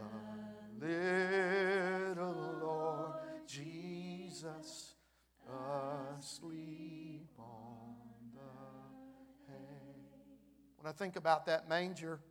The 0.79 0.85
little 0.85 2.59
Lord 2.61 3.15
Jesus 3.45 4.93
asleep 6.17 7.27
on 7.37 7.95
the 8.33 9.51
hay. 9.51 9.99
When 10.77 10.87
I 10.87 10.93
think 10.93 11.17
about 11.17 11.45
that 11.47 11.67
manger, 11.67 12.21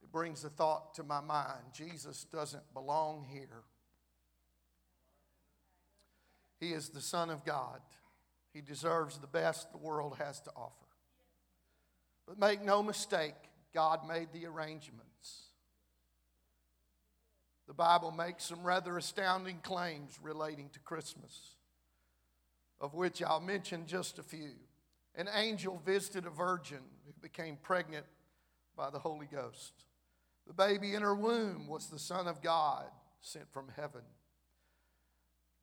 it 0.00 0.12
brings 0.12 0.44
a 0.44 0.50
thought 0.50 0.94
to 0.94 1.02
my 1.02 1.20
mind. 1.20 1.64
Jesus 1.72 2.22
doesn't 2.30 2.72
belong 2.72 3.26
here. 3.28 3.64
He 6.62 6.72
is 6.72 6.90
the 6.90 7.00
Son 7.00 7.28
of 7.28 7.44
God. 7.44 7.80
He 8.54 8.60
deserves 8.60 9.18
the 9.18 9.26
best 9.26 9.72
the 9.72 9.78
world 9.78 10.16
has 10.18 10.40
to 10.42 10.50
offer. 10.54 10.86
But 12.24 12.38
make 12.38 12.62
no 12.62 12.84
mistake, 12.84 13.34
God 13.74 14.06
made 14.06 14.28
the 14.32 14.46
arrangements. 14.46 15.48
The 17.66 17.74
Bible 17.74 18.12
makes 18.12 18.44
some 18.44 18.62
rather 18.62 18.96
astounding 18.96 19.58
claims 19.64 20.20
relating 20.22 20.68
to 20.74 20.78
Christmas, 20.78 21.56
of 22.80 22.94
which 22.94 23.24
I'll 23.24 23.40
mention 23.40 23.86
just 23.88 24.20
a 24.20 24.22
few. 24.22 24.52
An 25.16 25.28
angel 25.34 25.82
visited 25.84 26.26
a 26.26 26.30
virgin 26.30 26.78
who 27.06 27.12
became 27.20 27.56
pregnant 27.60 28.06
by 28.76 28.88
the 28.90 29.00
Holy 29.00 29.26
Ghost. 29.26 29.72
The 30.46 30.54
baby 30.54 30.94
in 30.94 31.02
her 31.02 31.16
womb 31.16 31.66
was 31.66 31.88
the 31.88 31.98
Son 31.98 32.28
of 32.28 32.40
God 32.40 32.84
sent 33.20 33.52
from 33.52 33.66
heaven. 33.74 34.02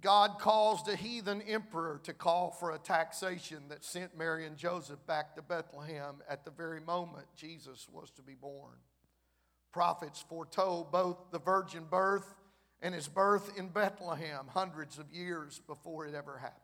God 0.02 0.40
caused 0.40 0.88
a 0.88 0.96
heathen 0.96 1.42
emperor 1.42 2.00
to 2.04 2.14
call 2.14 2.52
for 2.52 2.72
a 2.72 2.80
taxation 2.80 3.64
that 3.68 3.84
sent 3.84 4.18
Mary 4.18 4.46
and 4.46 4.56
Joseph 4.56 5.06
back 5.06 5.36
to 5.36 5.42
Bethlehem 5.42 6.16
at 6.30 6.46
the 6.46 6.52
very 6.52 6.80
moment 6.80 7.28
Jesus 7.36 7.88
was 7.92 8.10
to 8.12 8.22
be 8.22 8.34
born. 8.34 8.78
Prophets 9.74 10.24
foretold 10.28 10.92
both 10.92 11.18
the 11.32 11.40
virgin 11.40 11.84
birth 11.90 12.34
and 12.82 12.96
his 12.96 13.10
birth 13.10 13.58
in 13.58 13.68
Bethlehem 13.68 14.46
hundreds 14.48 14.98
of 14.98 15.12
years 15.12 15.62
before 15.68 16.06
it 16.08 16.16
ever 16.16 16.38
happened. 16.38 16.64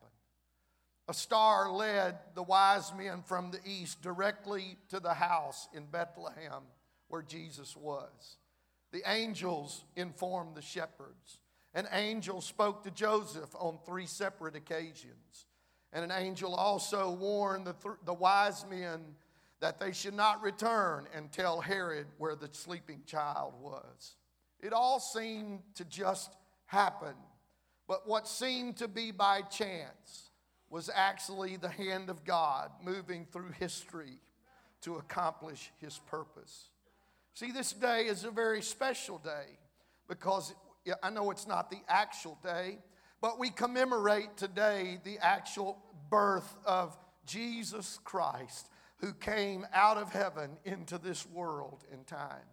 A 1.08 1.14
star 1.14 1.70
led 1.70 2.18
the 2.34 2.44
wise 2.44 2.94
men 2.98 3.22
from 3.22 3.52
the 3.52 3.60
east 3.66 4.02
directly 4.02 4.78
to 4.90 5.00
the 5.00 5.14
house 5.14 5.68
in 5.74 5.86
Bethlehem 5.86 6.64
where 7.10 7.22
Jesus 7.22 7.76
was. 7.76 8.38
The 8.92 9.04
angels 9.06 9.84
informed 9.96 10.56
the 10.56 10.62
shepherds. 10.62 11.40
An 11.76 11.88
angel 11.92 12.40
spoke 12.40 12.84
to 12.86 12.92
Joseph 12.92 13.54
on 13.60 13.78
three 13.86 14.06
separate 14.08 14.56
occasions. 14.56 15.46
And 15.92 16.04
an 16.04 16.12
angel 16.12 16.56
also 16.56 17.12
warned 17.12 17.68
the, 17.68 17.74
th- 17.74 17.96
the 18.06 18.14
wise 18.14 18.66
men 18.70 19.02
that 19.60 19.80
they 19.80 19.92
should 19.92 20.14
not 20.14 20.42
return 20.42 21.06
and 21.14 21.32
tell 21.32 21.60
Herod 21.60 22.08
where 22.18 22.36
the 22.36 22.50
sleeping 22.54 23.02
child 23.06 23.54
was. 23.62 24.16
It 24.62 24.74
all 24.74 25.00
seemed 25.00 25.62
to 25.76 25.86
just 25.86 26.32
happen. 26.66 27.14
But 27.88 28.08
what 28.08 28.28
seemed 28.28 28.78
to 28.78 28.88
be 28.88 29.12
by 29.12 29.42
chance 29.42 30.30
was 30.70 30.90
actually 30.94 31.58
the 31.58 31.70
hand 31.70 32.10
of 32.10 32.24
God 32.24 32.72
moving 32.84 33.28
through 33.32 33.52
history 33.60 34.20
to 34.82 34.96
accomplish 34.96 35.72
his 35.80 36.00
purpose. 36.08 36.70
See, 37.34 37.52
this 37.52 37.74
day 37.74 38.04
is 38.06 38.24
a 38.24 38.32
very 38.32 38.62
special 38.62 39.18
day 39.18 39.58
because 40.08 40.54
I 41.02 41.10
know 41.10 41.32
it's 41.32 41.48
not 41.48 41.70
the 41.70 41.82
actual 41.88 42.38
day, 42.44 42.78
but 43.22 43.40
we 43.40 43.50
commemorate 43.50 44.38
today 44.38 45.00
the 45.04 45.18
actual 45.20 45.78
birth 46.10 46.56
of 46.66 46.96
Jesus 47.26 48.00
Christ 48.04 48.70
who 48.98 49.14
came 49.14 49.66
out 49.74 49.98
of 49.98 50.12
heaven 50.12 50.52
into 50.64 50.98
this 50.98 51.28
world 51.28 51.84
in 51.92 52.04
time. 52.04 52.46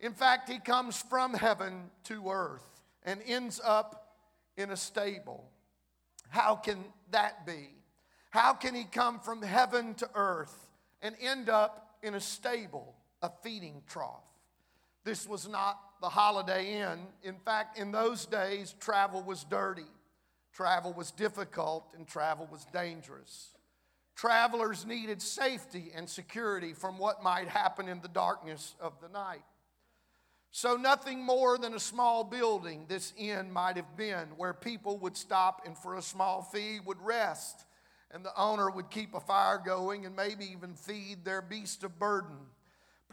In 0.00 0.12
fact, 0.12 0.48
he 0.48 0.58
comes 0.58 1.00
from 1.00 1.32
heaven 1.34 1.90
to 2.04 2.28
earth 2.28 2.66
and 3.04 3.20
ends 3.26 3.60
up 3.64 4.16
in 4.56 4.70
a 4.70 4.76
stable. 4.76 5.48
How 6.28 6.56
can 6.56 6.84
that 7.10 7.46
be? 7.46 7.70
How 8.30 8.52
can 8.52 8.74
he 8.74 8.84
come 8.84 9.20
from 9.20 9.42
heaven 9.42 9.94
to 9.94 10.10
earth 10.14 10.54
and 11.00 11.14
end 11.20 11.48
up 11.48 11.96
in 12.02 12.14
a 12.14 12.20
stable, 12.20 12.96
a 13.22 13.30
feeding 13.42 13.82
trough? 13.86 14.24
This 15.04 15.28
was 15.28 15.48
not 15.48 15.78
the 16.00 16.08
Holiday 16.08 16.80
Inn. 16.80 17.00
In 17.22 17.36
fact, 17.36 17.78
in 17.78 17.92
those 17.92 18.26
days, 18.26 18.74
travel 18.80 19.22
was 19.22 19.44
dirty, 19.44 19.86
travel 20.52 20.92
was 20.92 21.10
difficult, 21.10 21.86
and 21.96 22.06
travel 22.06 22.48
was 22.50 22.66
dangerous. 22.72 23.54
Travelers 24.14 24.86
needed 24.86 25.20
safety 25.20 25.90
and 25.94 26.08
security 26.08 26.72
from 26.72 26.98
what 26.98 27.22
might 27.22 27.48
happen 27.48 27.88
in 27.88 28.00
the 28.00 28.08
darkness 28.08 28.74
of 28.80 29.00
the 29.00 29.08
night. 29.08 29.42
So, 30.52 30.76
nothing 30.76 31.20
more 31.20 31.58
than 31.58 31.74
a 31.74 31.80
small 31.80 32.22
building 32.22 32.86
this 32.86 33.12
inn 33.16 33.50
might 33.50 33.74
have 33.74 33.96
been 33.96 34.28
where 34.36 34.54
people 34.54 34.98
would 34.98 35.16
stop 35.16 35.62
and 35.66 35.76
for 35.76 35.96
a 35.96 36.02
small 36.02 36.42
fee 36.42 36.78
would 36.86 37.00
rest, 37.00 37.64
and 38.12 38.24
the 38.24 38.32
owner 38.40 38.70
would 38.70 38.88
keep 38.88 39.14
a 39.14 39.20
fire 39.20 39.58
going 39.58 40.06
and 40.06 40.14
maybe 40.14 40.44
even 40.52 40.74
feed 40.74 41.24
their 41.24 41.42
beast 41.42 41.82
of 41.82 41.98
burden. 41.98 42.36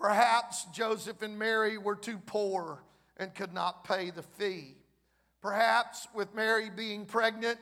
Perhaps 0.01 0.65
Joseph 0.73 1.21
and 1.21 1.37
Mary 1.37 1.77
were 1.77 1.95
too 1.95 2.17
poor 2.25 2.83
and 3.17 3.35
could 3.35 3.53
not 3.53 3.83
pay 3.83 4.09
the 4.09 4.23
fee. 4.23 4.75
Perhaps 5.41 6.07
with 6.15 6.33
Mary 6.33 6.71
being 6.71 7.05
pregnant, 7.05 7.59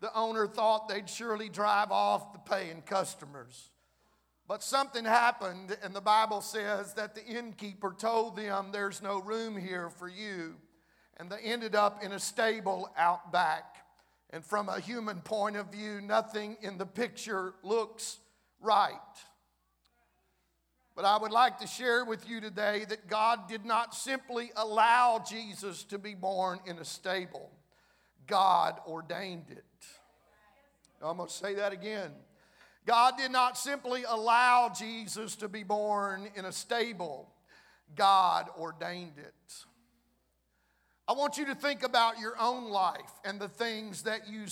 the 0.00 0.12
owner 0.16 0.46
thought 0.46 0.88
they'd 0.88 1.08
surely 1.08 1.50
drive 1.50 1.92
off 1.92 2.32
the 2.32 2.38
paying 2.38 2.80
customers. 2.80 3.68
But 4.48 4.62
something 4.62 5.04
happened, 5.04 5.76
and 5.82 5.94
the 5.94 6.00
Bible 6.00 6.40
says 6.40 6.94
that 6.94 7.14
the 7.14 7.24
innkeeper 7.24 7.94
told 7.96 8.36
them, 8.36 8.70
There's 8.72 9.02
no 9.02 9.20
room 9.20 9.54
here 9.56 9.90
for 9.90 10.08
you. 10.08 10.54
And 11.18 11.30
they 11.30 11.40
ended 11.44 11.74
up 11.74 12.02
in 12.02 12.12
a 12.12 12.18
stable 12.18 12.90
out 12.96 13.32
back. 13.32 13.76
And 14.30 14.42
from 14.42 14.70
a 14.70 14.80
human 14.80 15.20
point 15.20 15.56
of 15.56 15.70
view, 15.70 16.00
nothing 16.00 16.56
in 16.62 16.78
the 16.78 16.86
picture 16.86 17.52
looks 17.62 18.18
right. 18.60 18.96
But 20.94 21.04
I 21.06 21.16
would 21.16 21.32
like 21.32 21.58
to 21.58 21.66
share 21.66 22.04
with 22.04 22.28
you 22.28 22.40
today 22.40 22.84
that 22.88 23.08
God 23.08 23.48
did 23.48 23.64
not 23.64 23.94
simply 23.94 24.50
allow 24.56 25.24
Jesus 25.26 25.84
to 25.84 25.98
be 25.98 26.14
born 26.14 26.60
in 26.66 26.78
a 26.78 26.84
stable, 26.84 27.50
God 28.26 28.78
ordained 28.86 29.50
it. 29.50 29.64
I'm 31.02 31.16
going 31.16 31.28
to 31.28 31.34
say 31.34 31.54
that 31.54 31.72
again. 31.72 32.12
God 32.86 33.14
did 33.16 33.30
not 33.30 33.56
simply 33.56 34.04
allow 34.08 34.72
Jesus 34.76 35.36
to 35.36 35.48
be 35.48 35.62
born 35.62 36.28
in 36.34 36.44
a 36.44 36.52
stable, 36.52 37.28
God 37.94 38.48
ordained 38.58 39.18
it. 39.18 39.34
I 41.08 41.12
want 41.14 41.36
you 41.36 41.46
to 41.46 41.54
think 41.54 41.82
about 41.82 42.18
your 42.18 42.34
own 42.40 42.70
life 42.70 43.12
and 43.24 43.40
the 43.40 43.48
things 43.48 44.02
that 44.02 44.28
you, 44.28 44.44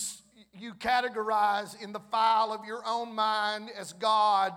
you 0.52 0.74
categorize 0.74 1.80
in 1.80 1.92
the 1.92 2.00
file 2.00 2.52
of 2.52 2.64
your 2.64 2.82
own 2.86 3.14
mind 3.14 3.70
as 3.78 3.92
God 3.92 4.52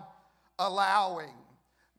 allowing. 0.57 1.33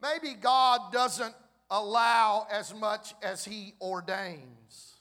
Maybe 0.05 0.35
God 0.35 0.93
doesn't 0.93 1.35
allow 1.71 2.47
as 2.53 2.75
much 2.75 3.15
as 3.23 3.45
He 3.45 3.73
ordains. 3.81 4.97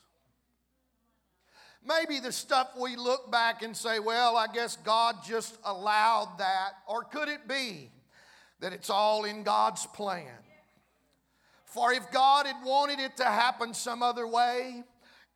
Maybe 1.86 2.20
the 2.20 2.32
stuff 2.32 2.70
we 2.80 2.96
look 2.96 3.30
back 3.30 3.62
and 3.62 3.76
say, 3.76 3.98
well, 3.98 4.36
I 4.38 4.46
guess 4.46 4.78
God 4.78 5.16
just 5.26 5.58
allowed 5.62 6.38
that. 6.38 6.70
Or 6.88 7.04
could 7.04 7.28
it 7.28 7.46
be 7.46 7.90
that 8.60 8.72
it's 8.72 8.88
all 8.88 9.24
in 9.24 9.42
God's 9.42 9.84
plan? 9.84 10.32
For 11.66 11.92
if 11.92 12.10
God 12.10 12.46
had 12.46 12.64
wanted 12.64 13.00
it 13.00 13.18
to 13.18 13.24
happen 13.24 13.74
some 13.74 14.02
other 14.02 14.26
way, 14.26 14.84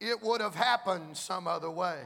it 0.00 0.22
would 0.22 0.40
have 0.40 0.54
happened 0.54 1.14
some 1.16 1.46
other 1.46 1.70
way. 1.70 1.98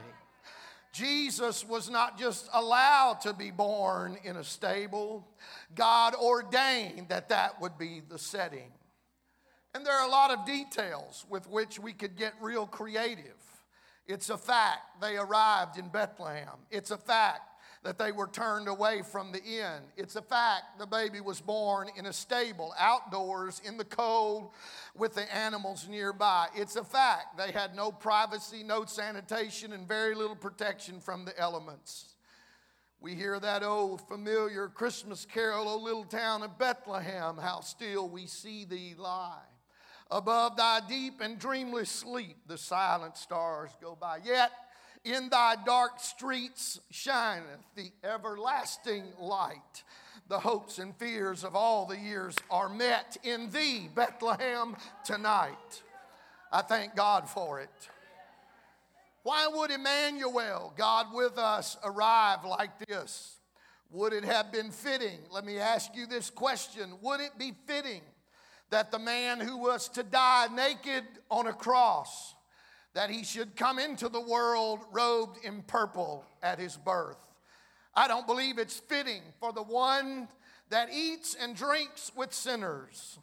Jesus 0.93 1.65
was 1.65 1.89
not 1.89 2.19
just 2.19 2.47
allowed 2.53 3.21
to 3.21 3.33
be 3.33 3.49
born 3.49 4.15
in 4.23 4.37
a 4.37 4.43
stable, 4.43 5.27
God 5.75 6.15
ordained 6.15 7.09
that 7.09 7.29
that 7.29 7.61
would 7.61 7.77
be 7.77 8.01
the 8.07 8.19
setting. 8.19 8.71
And 9.73 9.85
there 9.85 9.93
are 9.93 10.07
a 10.07 10.11
lot 10.11 10.31
of 10.31 10.45
details 10.45 11.25
with 11.29 11.49
which 11.49 11.79
we 11.79 11.93
could 11.93 12.15
get 12.15 12.33
real 12.41 12.67
creative. 12.67 13.35
It's 14.05 14.29
a 14.29 14.37
fact 14.37 15.01
they 15.01 15.17
arrived 15.17 15.77
in 15.77 15.89
Bethlehem. 15.89 16.57
It's 16.69 16.91
a 16.91 16.97
fact 16.97 17.41
that 17.83 17.97
they 17.97 18.11
were 18.11 18.27
turned 18.27 18.67
away 18.67 19.01
from 19.01 19.31
the 19.31 19.43
inn. 19.43 19.81
It's 19.97 20.15
a 20.15 20.21
fact 20.21 20.79
the 20.79 20.85
baby 20.85 21.21
was 21.21 21.41
born 21.41 21.89
in 21.97 22.05
a 22.05 22.13
stable, 22.13 22.73
outdoors, 22.79 23.61
in 23.65 23.77
the 23.77 23.85
cold, 23.85 24.51
with 24.95 25.15
the 25.15 25.35
animals 25.35 25.87
nearby. 25.89 26.47
It's 26.55 26.75
a 26.75 26.83
fact 26.83 27.37
they 27.37 27.51
had 27.51 27.75
no 27.75 27.91
privacy, 27.91 28.63
no 28.63 28.85
sanitation, 28.85 29.73
and 29.73 29.87
very 29.87 30.15
little 30.15 30.35
protection 30.35 30.99
from 30.99 31.25
the 31.25 31.37
elements. 31.37 32.12
We 33.03 33.15
hear 33.15 33.37
that 33.37 33.63
old 33.63 33.99
familiar 34.07 34.69
Christmas 34.69 35.25
carol, 35.25 35.67
O 35.67 35.77
little 35.77 36.05
town 36.05 36.41
of 36.41 36.57
Bethlehem, 36.57 37.35
how 37.35 37.59
still 37.59 38.07
we 38.07 38.27
see 38.27 38.63
thee 38.63 38.95
lie. 38.97 39.43
Above 40.09 40.55
thy 40.55 40.79
deep 40.87 41.19
and 41.19 41.37
dreamless 41.37 41.89
sleep, 41.89 42.37
the 42.47 42.57
silent 42.57 43.17
stars 43.17 43.71
go 43.81 43.97
by. 43.99 44.19
Yet, 44.23 44.51
in 45.03 45.27
thy 45.27 45.57
dark 45.65 45.99
streets 45.99 46.79
shineth 46.91 47.59
the 47.75 47.91
everlasting 48.05 49.03
light. 49.19 49.83
The 50.29 50.39
hopes 50.39 50.79
and 50.79 50.95
fears 50.95 51.43
of 51.43 51.57
all 51.57 51.85
the 51.85 51.99
years 51.99 52.37
are 52.49 52.69
met 52.69 53.17
in 53.21 53.49
thee, 53.49 53.89
Bethlehem, 53.93 54.77
tonight. 55.03 55.83
I 56.53 56.61
thank 56.61 56.95
God 56.95 57.27
for 57.27 57.59
it. 57.59 57.89
Why 59.23 59.47
would 59.47 59.71
Emmanuel, 59.71 60.73
God 60.77 61.07
with 61.13 61.37
us, 61.37 61.77
arrive 61.83 62.45
like 62.45 62.77
this? 62.87 63.37
Would 63.91 64.13
it 64.13 64.23
have 64.23 64.51
been 64.51 64.71
fitting? 64.71 65.19
Let 65.31 65.45
me 65.45 65.59
ask 65.59 65.95
you 65.95 66.05
this 66.05 66.29
question 66.29 66.97
Would 67.01 67.21
it 67.21 67.37
be 67.37 67.53
fitting 67.65 68.01
that 68.69 68.91
the 68.91 68.99
man 68.99 69.39
who 69.39 69.57
was 69.57 69.87
to 69.89 70.03
die 70.03 70.47
naked 70.53 71.03
on 71.29 71.47
a 71.47 71.53
cross 71.53 72.33
that 72.93 73.09
he 73.09 73.23
should 73.23 73.55
come 73.55 73.79
into 73.79 74.09
the 74.09 74.21
world 74.21 74.79
robed 74.91 75.43
in 75.43 75.61
purple 75.63 76.25
at 76.41 76.59
his 76.59 76.77
birth. 76.77 77.17
I 77.95 78.07
don't 78.07 78.27
believe 78.27 78.57
it's 78.57 78.79
fitting 78.79 79.21
for 79.39 79.51
the 79.51 79.63
one 79.63 80.27
that 80.69 80.89
eats 80.91 81.35
and 81.35 81.55
drinks 81.55 82.11
with 82.15 82.33
sinners, 82.33 83.19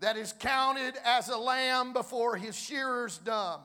that 0.00 0.16
is 0.16 0.32
counted 0.38 0.94
as 1.04 1.28
a 1.28 1.36
lamb 1.36 1.92
before 1.92 2.36
his 2.36 2.56
shearers 2.56 3.18
dumb, 3.18 3.60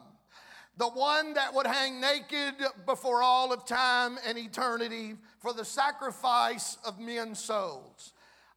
the 0.78 0.88
one 0.88 1.34
that 1.34 1.52
would 1.52 1.66
hang 1.66 2.00
naked 2.00 2.54
before 2.86 3.20
all 3.20 3.52
of 3.52 3.66
time 3.66 4.16
and 4.24 4.38
eternity 4.38 5.16
for 5.40 5.52
the 5.52 5.64
sacrifice 5.64 6.78
of 6.86 7.00
men's 7.00 7.40
souls. 7.40 8.12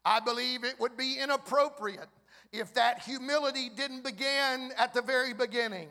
I 0.06 0.20
believe 0.20 0.64
it 0.64 0.80
would 0.80 0.96
be 0.96 1.18
inappropriate 1.20 2.10
if 2.52 2.74
that 2.76 3.02
humility 3.02 3.70
didn't 3.76 4.04
begin 4.04 4.72
at 4.78 4.94
the 4.94 5.02
very 5.02 5.34
beginning 5.34 5.90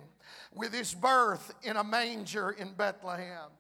with 0.55 0.72
his 0.72 0.94
birth 0.94 1.52
in 1.64 1.76
a 1.76 1.85
manger 1.85 2.50
in 2.50 2.74
Bethlehem. 2.74 3.50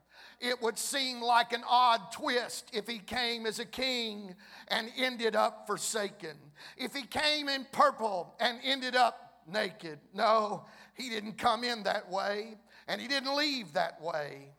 It 0.40 0.62
would 0.62 0.78
seem 0.78 1.20
like 1.20 1.52
an 1.52 1.62
odd 1.68 2.12
twist 2.12 2.70
if 2.72 2.86
he 2.86 2.98
came 2.98 3.46
as 3.46 3.58
a 3.58 3.64
king 3.64 4.34
and 4.68 4.88
ended 4.96 5.34
up 5.34 5.66
forsaken. 5.66 6.36
If 6.76 6.94
he 6.94 7.02
came 7.02 7.48
in 7.48 7.66
purple 7.72 8.34
and 8.40 8.58
ended 8.64 8.96
up 8.96 9.29
naked. 9.50 9.98
No, 10.14 10.64
he 10.94 11.08
didn't 11.08 11.38
come 11.38 11.64
in 11.64 11.82
that 11.84 12.10
way 12.10 12.56
and 12.88 13.00
he 13.00 13.08
didn't 13.08 13.34
leave 13.36 13.72
that 13.74 14.00
way. 14.02 14.52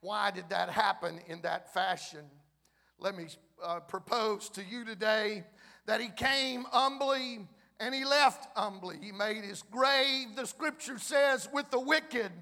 Why 0.00 0.30
did 0.30 0.50
that 0.50 0.68
happen 0.68 1.20
in 1.28 1.40
that 1.42 1.72
fashion? 1.72 2.24
Let 2.98 3.16
me 3.16 3.26
uh, 3.62 3.80
propose 3.80 4.48
to 4.50 4.62
you 4.62 4.84
today 4.84 5.44
that 5.86 6.00
he 6.00 6.08
came 6.08 6.64
humbly 6.64 7.46
and 7.80 7.94
he 7.94 8.04
left 8.04 8.46
humbly. 8.56 8.98
He 9.00 9.12
made 9.12 9.44
his 9.44 9.62
grave, 9.62 10.36
the 10.36 10.46
scripture 10.46 10.98
says, 10.98 11.48
with 11.52 11.70
the 11.70 11.80
wicked. 11.80 12.32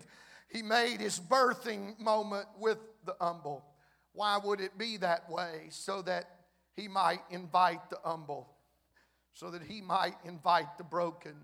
He 0.49 0.63
made 0.63 1.01
his 1.01 1.19
birthing 1.19 1.99
moment 1.99 2.47
with 2.59 2.79
the 3.05 3.15
humble. 3.21 3.65
Why 4.13 4.39
would 4.43 4.61
it 4.61 4.77
be 4.77 4.99
that 4.99 5.31
way? 5.31 5.69
So 5.71 6.03
that 6.03 6.41
he 6.77 6.89
might 6.89 7.21
invite 7.31 7.91
the 7.91 7.99
humble, 8.05 8.49
so 9.33 9.51
that 9.51 9.63
he 9.63 9.81
might 9.81 10.17
invite 10.25 10.79
the 10.79 10.85
broken. 10.85 11.35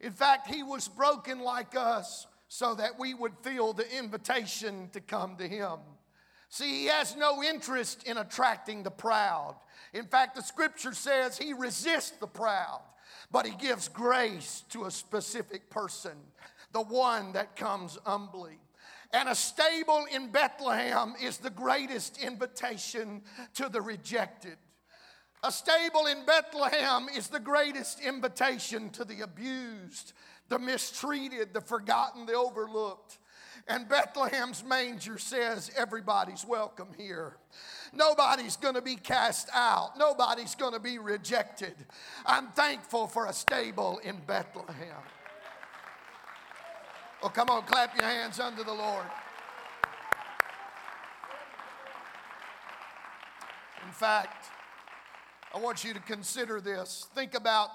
In 0.00 0.12
fact, 0.12 0.48
he 0.48 0.62
was 0.62 0.88
broken 0.88 1.40
like 1.40 1.76
us 1.76 2.26
so 2.48 2.74
that 2.74 2.98
we 2.98 3.14
would 3.14 3.36
feel 3.42 3.72
the 3.72 3.96
invitation 3.96 4.88
to 4.92 5.00
come 5.00 5.36
to 5.36 5.46
him. 5.46 5.78
See, 6.48 6.80
he 6.80 6.86
has 6.86 7.16
no 7.16 7.42
interest 7.42 8.02
in 8.04 8.16
attracting 8.16 8.82
the 8.82 8.90
proud. 8.90 9.56
In 9.92 10.06
fact, 10.06 10.34
the 10.34 10.42
scripture 10.42 10.94
says 10.94 11.38
he 11.38 11.52
resists 11.52 12.10
the 12.12 12.26
proud 12.26 12.80
but 13.30 13.46
he 13.46 13.54
gives 13.54 13.88
grace 13.88 14.64
to 14.70 14.84
a 14.84 14.90
specific 14.90 15.70
person, 15.70 16.16
the 16.72 16.82
one 16.82 17.32
that 17.32 17.56
comes 17.56 17.98
humbly. 18.04 18.58
And 19.12 19.28
a 19.28 19.34
stable 19.34 20.06
in 20.12 20.30
Bethlehem 20.30 21.14
is 21.20 21.38
the 21.38 21.50
greatest 21.50 22.22
invitation 22.22 23.22
to 23.54 23.68
the 23.68 23.80
rejected. 23.80 24.56
A 25.42 25.50
stable 25.50 26.06
in 26.06 26.26
Bethlehem 26.26 27.08
is 27.16 27.28
the 27.28 27.40
greatest 27.40 28.00
invitation 28.00 28.90
to 28.90 29.04
the 29.04 29.22
abused, 29.22 30.12
the 30.50 30.58
mistreated, 30.58 31.54
the 31.54 31.62
forgotten, 31.62 32.26
the 32.26 32.34
overlooked. 32.34 33.18
And 33.66 33.88
Bethlehem's 33.88 34.62
manger 34.64 35.16
says 35.16 35.70
everybody's 35.76 36.44
welcome 36.44 36.88
here. 36.96 37.36
Nobody's 37.94 38.56
going 38.56 38.74
to 38.74 38.82
be 38.82 38.96
cast 38.96 39.48
out. 39.54 39.98
Nobody's 39.98 40.54
going 40.54 40.74
to 40.74 40.80
be 40.80 40.98
rejected. 40.98 41.74
I'm 42.26 42.48
thankful 42.48 43.06
for 43.06 43.26
a 43.26 43.32
stable 43.32 43.98
in 44.04 44.16
Bethlehem. 44.26 45.02
Oh, 47.22 47.28
come 47.28 47.48
on, 47.48 47.62
clap 47.62 47.94
your 47.96 48.04
hands 48.04 48.40
unto 48.40 48.64
the 48.64 48.72
Lord. 48.72 49.06
In 53.86 53.92
fact, 53.92 54.46
I 55.52 55.58
want 55.58 55.82
you 55.82 55.92
to 55.94 56.00
consider 56.00 56.60
this. 56.60 57.08
Think 57.14 57.34
about, 57.34 57.70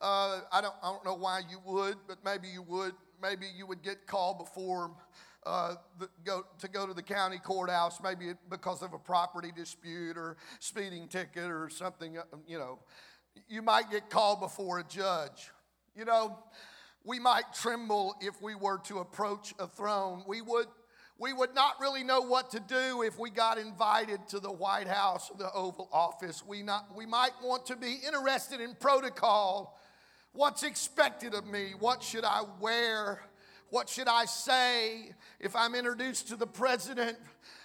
uh, 0.00 0.40
I, 0.50 0.60
don't, 0.60 0.74
I 0.82 0.90
don't 0.90 1.04
know 1.04 1.14
why 1.14 1.42
you 1.48 1.60
would, 1.64 1.94
but 2.08 2.18
maybe 2.24 2.48
you 2.48 2.62
would. 2.62 2.94
Maybe 3.22 3.46
you 3.56 3.68
would 3.68 3.82
get 3.82 4.08
called 4.08 4.38
before 4.38 4.90
uh, 5.46 5.76
the, 6.00 6.08
go, 6.24 6.42
to 6.58 6.66
go 6.66 6.84
to 6.84 6.92
the 6.92 7.02
county 7.02 7.38
courthouse, 7.38 8.00
maybe 8.02 8.32
because 8.50 8.82
of 8.82 8.92
a 8.92 8.98
property 8.98 9.52
dispute 9.54 10.16
or 10.16 10.36
speeding 10.58 11.06
ticket 11.06 11.44
or 11.44 11.70
something, 11.70 12.18
uh, 12.18 12.22
you 12.48 12.58
know. 12.58 12.80
You 13.48 13.62
might 13.62 13.88
get 13.88 14.10
called 14.10 14.40
before 14.40 14.80
a 14.80 14.84
judge. 14.84 15.50
You 15.94 16.04
know, 16.04 16.36
we 17.04 17.20
might 17.20 17.44
tremble 17.54 18.16
if 18.20 18.42
we 18.42 18.56
were 18.56 18.78
to 18.86 18.98
approach 18.98 19.54
a 19.60 19.68
throne. 19.68 20.24
We 20.26 20.40
would, 20.42 20.66
we 21.22 21.32
would 21.32 21.54
not 21.54 21.80
really 21.80 22.02
know 22.02 22.20
what 22.22 22.50
to 22.50 22.58
do 22.58 23.02
if 23.02 23.16
we 23.16 23.30
got 23.30 23.56
invited 23.56 24.26
to 24.26 24.40
the 24.40 24.50
White 24.50 24.88
House 24.88 25.30
or 25.30 25.36
the 25.36 25.52
Oval 25.52 25.88
Office. 25.92 26.44
We, 26.44 26.64
not, 26.64 26.96
we 26.96 27.06
might 27.06 27.30
want 27.40 27.64
to 27.66 27.76
be 27.76 28.00
interested 28.04 28.60
in 28.60 28.74
protocol. 28.74 29.78
What's 30.32 30.64
expected 30.64 31.32
of 31.32 31.46
me? 31.46 31.74
What 31.78 32.02
should 32.02 32.24
I 32.24 32.42
wear? 32.60 33.22
What 33.70 33.88
should 33.88 34.08
I 34.08 34.24
say 34.24 35.12
if 35.38 35.54
I'm 35.54 35.76
introduced 35.76 36.26
to 36.30 36.36
the 36.36 36.46
president? 36.46 37.16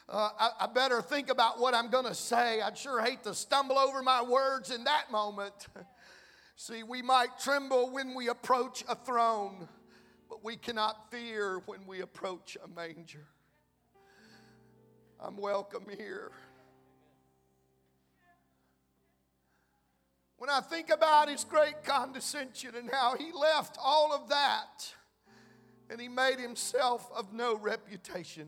Uh, 0.08 0.30
I, 0.39 0.50
I 0.60 0.67
better 0.67 1.02
think 1.02 1.32
about 1.32 1.60
what 1.60 1.74
I'm 1.74 1.89
going 1.89 2.06
to 2.06 2.13
say. 2.13 2.62
I'd 2.62 2.78
sure 2.78 3.02
hate 3.02 3.24
to 3.24 3.34
stumble 3.34 3.80
over 3.80 4.04
my 4.04 4.22
words 4.22 4.70
in 4.70 4.84
that 4.84 5.12
moment. 5.12 5.67
See, 6.58 6.84
we 6.84 7.02
might 7.02 7.39
tremble 7.39 7.89
when 7.89 8.13
we 8.13 8.28
approach 8.28 8.84
a 8.88 8.93
throne, 8.93 9.67
but 10.30 10.43
we 10.43 10.58
cannot 10.58 11.10
fear 11.10 11.63
when 11.65 11.88
we 11.88 12.02
approach 12.02 12.56
a 12.63 12.67
manger. 12.67 13.26
I'm 15.19 15.38
welcome 15.38 15.86
here. 15.97 16.32
When 20.38 20.49
I 20.49 20.62
think 20.62 20.91
about 20.91 21.30
his 21.30 21.43
great 21.43 21.84
condescension 21.84 22.75
and 22.75 22.89
how 22.91 23.15
he 23.17 23.32
left 23.32 23.77
all 23.82 24.13
of 24.13 24.30
that 24.30 24.93
and 25.89 25.99
he 25.99 26.08
made 26.08 26.39
himself 26.39 27.10
of 27.15 27.34
no 27.34 27.56
reputation. 27.58 28.47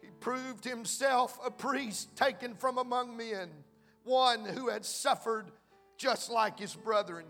He 0.00 0.08
proved 0.20 0.64
himself 0.64 1.38
a 1.44 1.50
priest 1.50 2.16
taken 2.16 2.54
from 2.54 2.78
among 2.78 3.16
men, 3.16 3.50
one 4.04 4.44
who 4.44 4.68
had 4.68 4.84
suffered 4.84 5.50
just 5.98 6.30
like 6.30 6.58
his 6.58 6.74
brethren. 6.74 7.26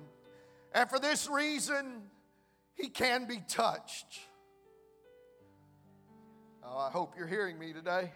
And 0.72 0.88
for 0.88 1.00
this 1.00 1.28
reason, 1.28 2.02
he 2.74 2.88
can 2.88 3.26
be 3.26 3.42
touched. 3.48 4.20
Oh, 6.70 6.78
I 6.78 6.90
hope 6.90 7.14
you're 7.18 7.26
hearing 7.26 7.58
me 7.58 7.72
today. 7.72 8.12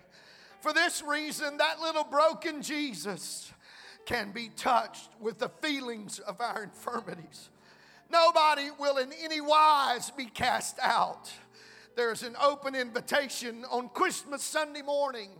For 0.60 0.72
this 0.72 1.02
reason, 1.02 1.56
that 1.56 1.80
little 1.80 2.04
broken 2.04 2.62
Jesus 2.62 3.52
can 4.06 4.30
be 4.30 4.50
touched 4.56 5.10
with 5.20 5.38
the 5.38 5.48
feelings 5.60 6.20
of 6.20 6.40
our 6.40 6.62
infirmities 6.62 7.50
Nobody 8.14 8.70
will 8.78 8.98
in 8.98 9.12
any 9.12 9.40
wise 9.40 10.10
be 10.10 10.26
cast 10.26 10.78
out. 10.80 11.32
There's 11.96 12.22
an 12.22 12.36
open 12.40 12.74
invitation 12.76 13.64
on 13.70 13.88
Christmas 13.88 14.42
Sunday 14.42 14.82
morning 14.82 15.30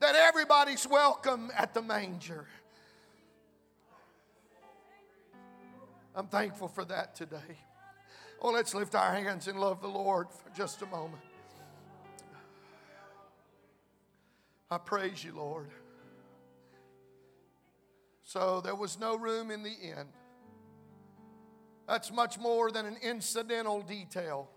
that 0.00 0.14
everybody's 0.14 0.86
welcome 0.86 1.50
at 1.56 1.72
the 1.72 1.80
manger. 1.80 2.46
I'm 6.14 6.26
thankful 6.26 6.68
for 6.68 6.84
that 6.86 7.14
today. 7.14 7.60
Oh, 8.42 8.50
let's 8.50 8.74
lift 8.74 8.94
our 8.94 9.14
hands 9.14 9.48
and 9.48 9.58
love 9.58 9.80
the 9.80 9.88
Lord 9.88 10.28
for 10.30 10.50
just 10.56 10.82
a 10.82 10.86
moment. 10.86 11.22
I 14.70 14.78
praise 14.78 15.24
you, 15.24 15.32
Lord. 15.34 15.70
So 18.22 18.60
there 18.60 18.74
was 18.74 18.98
no 18.98 19.16
room 19.16 19.50
in 19.50 19.62
the 19.62 19.70
inn. 19.70 20.08
That's 21.86 22.12
much 22.12 22.38
more 22.38 22.70
than 22.70 22.84
an 22.84 22.98
incidental 23.02 23.80
detail. 23.80 24.50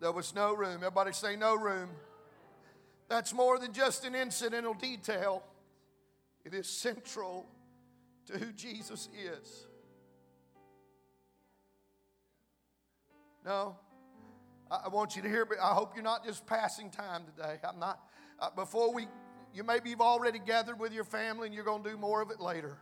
There 0.00 0.10
was 0.10 0.34
no 0.34 0.54
room. 0.54 0.78
Everybody 0.78 1.12
say, 1.12 1.36
no 1.36 1.54
room. 1.54 1.90
That's 3.08 3.32
more 3.32 3.58
than 3.58 3.72
just 3.72 4.04
an 4.04 4.16
incidental 4.16 4.74
detail, 4.74 5.44
it 6.44 6.54
is 6.54 6.66
central 6.66 7.46
to 8.26 8.38
who 8.38 8.52
Jesus 8.52 9.08
is. 9.14 9.66
No, 13.44 13.76
I 14.70 14.88
want 14.88 15.14
you 15.14 15.22
to 15.22 15.28
hear, 15.28 15.44
but 15.44 15.58
I 15.60 15.74
hope 15.74 15.94
you're 15.94 16.02
not 16.02 16.24
just 16.24 16.46
passing 16.46 16.90
time 16.90 17.24
today. 17.36 17.58
I'm 17.68 17.78
not, 17.78 18.00
uh, 18.42 18.50
before 18.50 18.92
we, 18.92 19.06
you 19.54 19.62
maybe 19.62 19.90
you've 19.90 20.00
already 20.00 20.40
gathered 20.40 20.78
with 20.78 20.92
your 20.92 21.04
family 21.04 21.46
and 21.46 21.54
you're 21.54 21.64
going 21.64 21.84
to 21.84 21.90
do 21.90 21.96
more 21.96 22.20
of 22.20 22.30
it 22.30 22.40
later. 22.40 22.76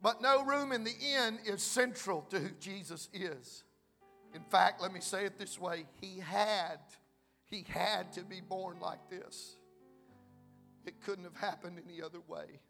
But 0.00 0.22
no 0.22 0.44
room 0.44 0.70
in 0.70 0.84
the 0.84 0.92
inn 0.92 1.38
is 1.44 1.62
central 1.62 2.22
to 2.30 2.38
who 2.38 2.50
Jesus 2.60 3.08
is. 3.12 3.64
In 4.32 4.42
fact, 4.42 4.80
let 4.80 4.92
me 4.92 5.00
say 5.00 5.24
it 5.24 5.38
this 5.38 5.58
way 5.58 5.86
He 6.00 6.20
had, 6.20 6.78
He 7.46 7.64
had 7.68 8.12
to 8.12 8.22
be 8.22 8.40
born 8.40 8.78
like 8.80 9.10
this. 9.10 9.56
It 10.86 11.00
couldn't 11.02 11.24
have 11.24 11.36
happened 11.36 11.80
any 11.88 12.00
other 12.00 12.20
way. 12.28 12.60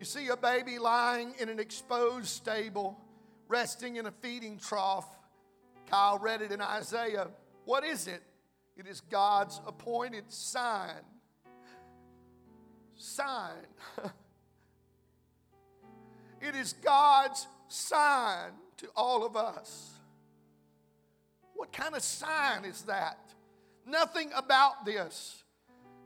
You 0.00 0.06
see 0.06 0.28
a 0.28 0.36
baby 0.36 0.78
lying 0.78 1.34
in 1.38 1.48
an 1.48 1.60
exposed 1.60 2.26
stable, 2.26 2.98
resting 3.48 3.96
in 3.96 4.06
a 4.06 4.10
feeding 4.10 4.58
trough. 4.58 5.06
Kyle 5.90 6.18
read 6.18 6.42
it 6.42 6.52
in 6.52 6.60
Isaiah. 6.60 7.28
What 7.64 7.84
is 7.84 8.06
it? 8.06 8.22
It 8.76 8.86
is 8.86 9.00
God's 9.00 9.60
appointed 9.66 10.24
sign. 10.32 11.02
Sign. 12.96 13.66
it 16.40 16.54
is 16.54 16.74
God's 16.74 17.46
sign 17.68 18.50
to 18.78 18.88
all 18.96 19.24
of 19.24 19.36
us. 19.36 19.90
What 21.54 21.72
kind 21.72 21.94
of 21.94 22.02
sign 22.02 22.64
is 22.64 22.82
that? 22.82 23.18
Nothing 23.86 24.30
about 24.34 24.84
this 24.84 25.42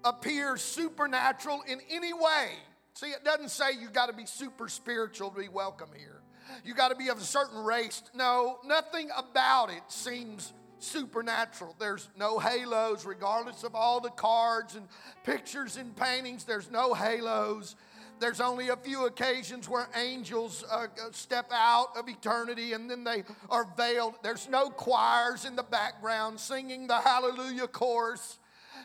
appears 0.05 0.63
supernatural 0.63 1.63
in 1.67 1.81
any 1.91 2.13
way. 2.13 2.51
See, 2.95 3.07
it 3.07 3.25
doesn't 3.25 3.51
say 3.51 3.73
you've 3.81 3.93
got 3.93 4.07
to 4.07 4.13
be 4.13 4.27
super 4.27 4.69
spiritual 4.69 5.31
to 5.31 5.41
be 5.41 5.49
welcome 5.49 5.91
here. 5.97 6.21
You 6.65 6.75
got 6.75 6.89
to 6.89 6.97
be 6.97 7.09
of 7.09 7.19
a 7.19 7.25
certain 7.25 7.63
race. 7.65 8.03
No, 8.15 8.59
nothing 8.65 9.11
about 9.17 9.71
it 9.71 9.83
seems 9.89 10.53
supernatural. 10.79 11.75
There's 11.79 12.09
no 12.17 12.39
halos, 12.39 13.05
regardless 13.05 13.65
of 13.65 13.75
all 13.75 14.01
the 14.01 14.11
cards 14.11 14.75
and 14.75 14.87
pictures 15.25 15.77
and 15.77 15.97
paintings, 15.97 16.45
there's 16.45 16.71
no 16.71 16.95
halos. 16.95 17.77
There's 18.21 18.41
only 18.41 18.69
a 18.69 18.77
few 18.77 19.07
occasions 19.07 19.69
where 19.69 19.89
angels 19.95 20.65
uh, 20.71 20.89
step 21.13 21.51
out 21.53 21.97
of 21.97 22.09
eternity 22.09 22.73
and 22.73 22.91
then 22.91 23.05
they 23.05 23.23
are 23.49 23.67
veiled. 23.77 24.15
There's 24.23 24.49
no 24.49 24.71
choirs 24.71 25.45
in 25.45 25.55
the 25.55 25.63
background 25.63 26.41
singing 26.41 26.89
the 26.89 26.99
hallelujah 27.01 27.69
chorus. 27.69 28.39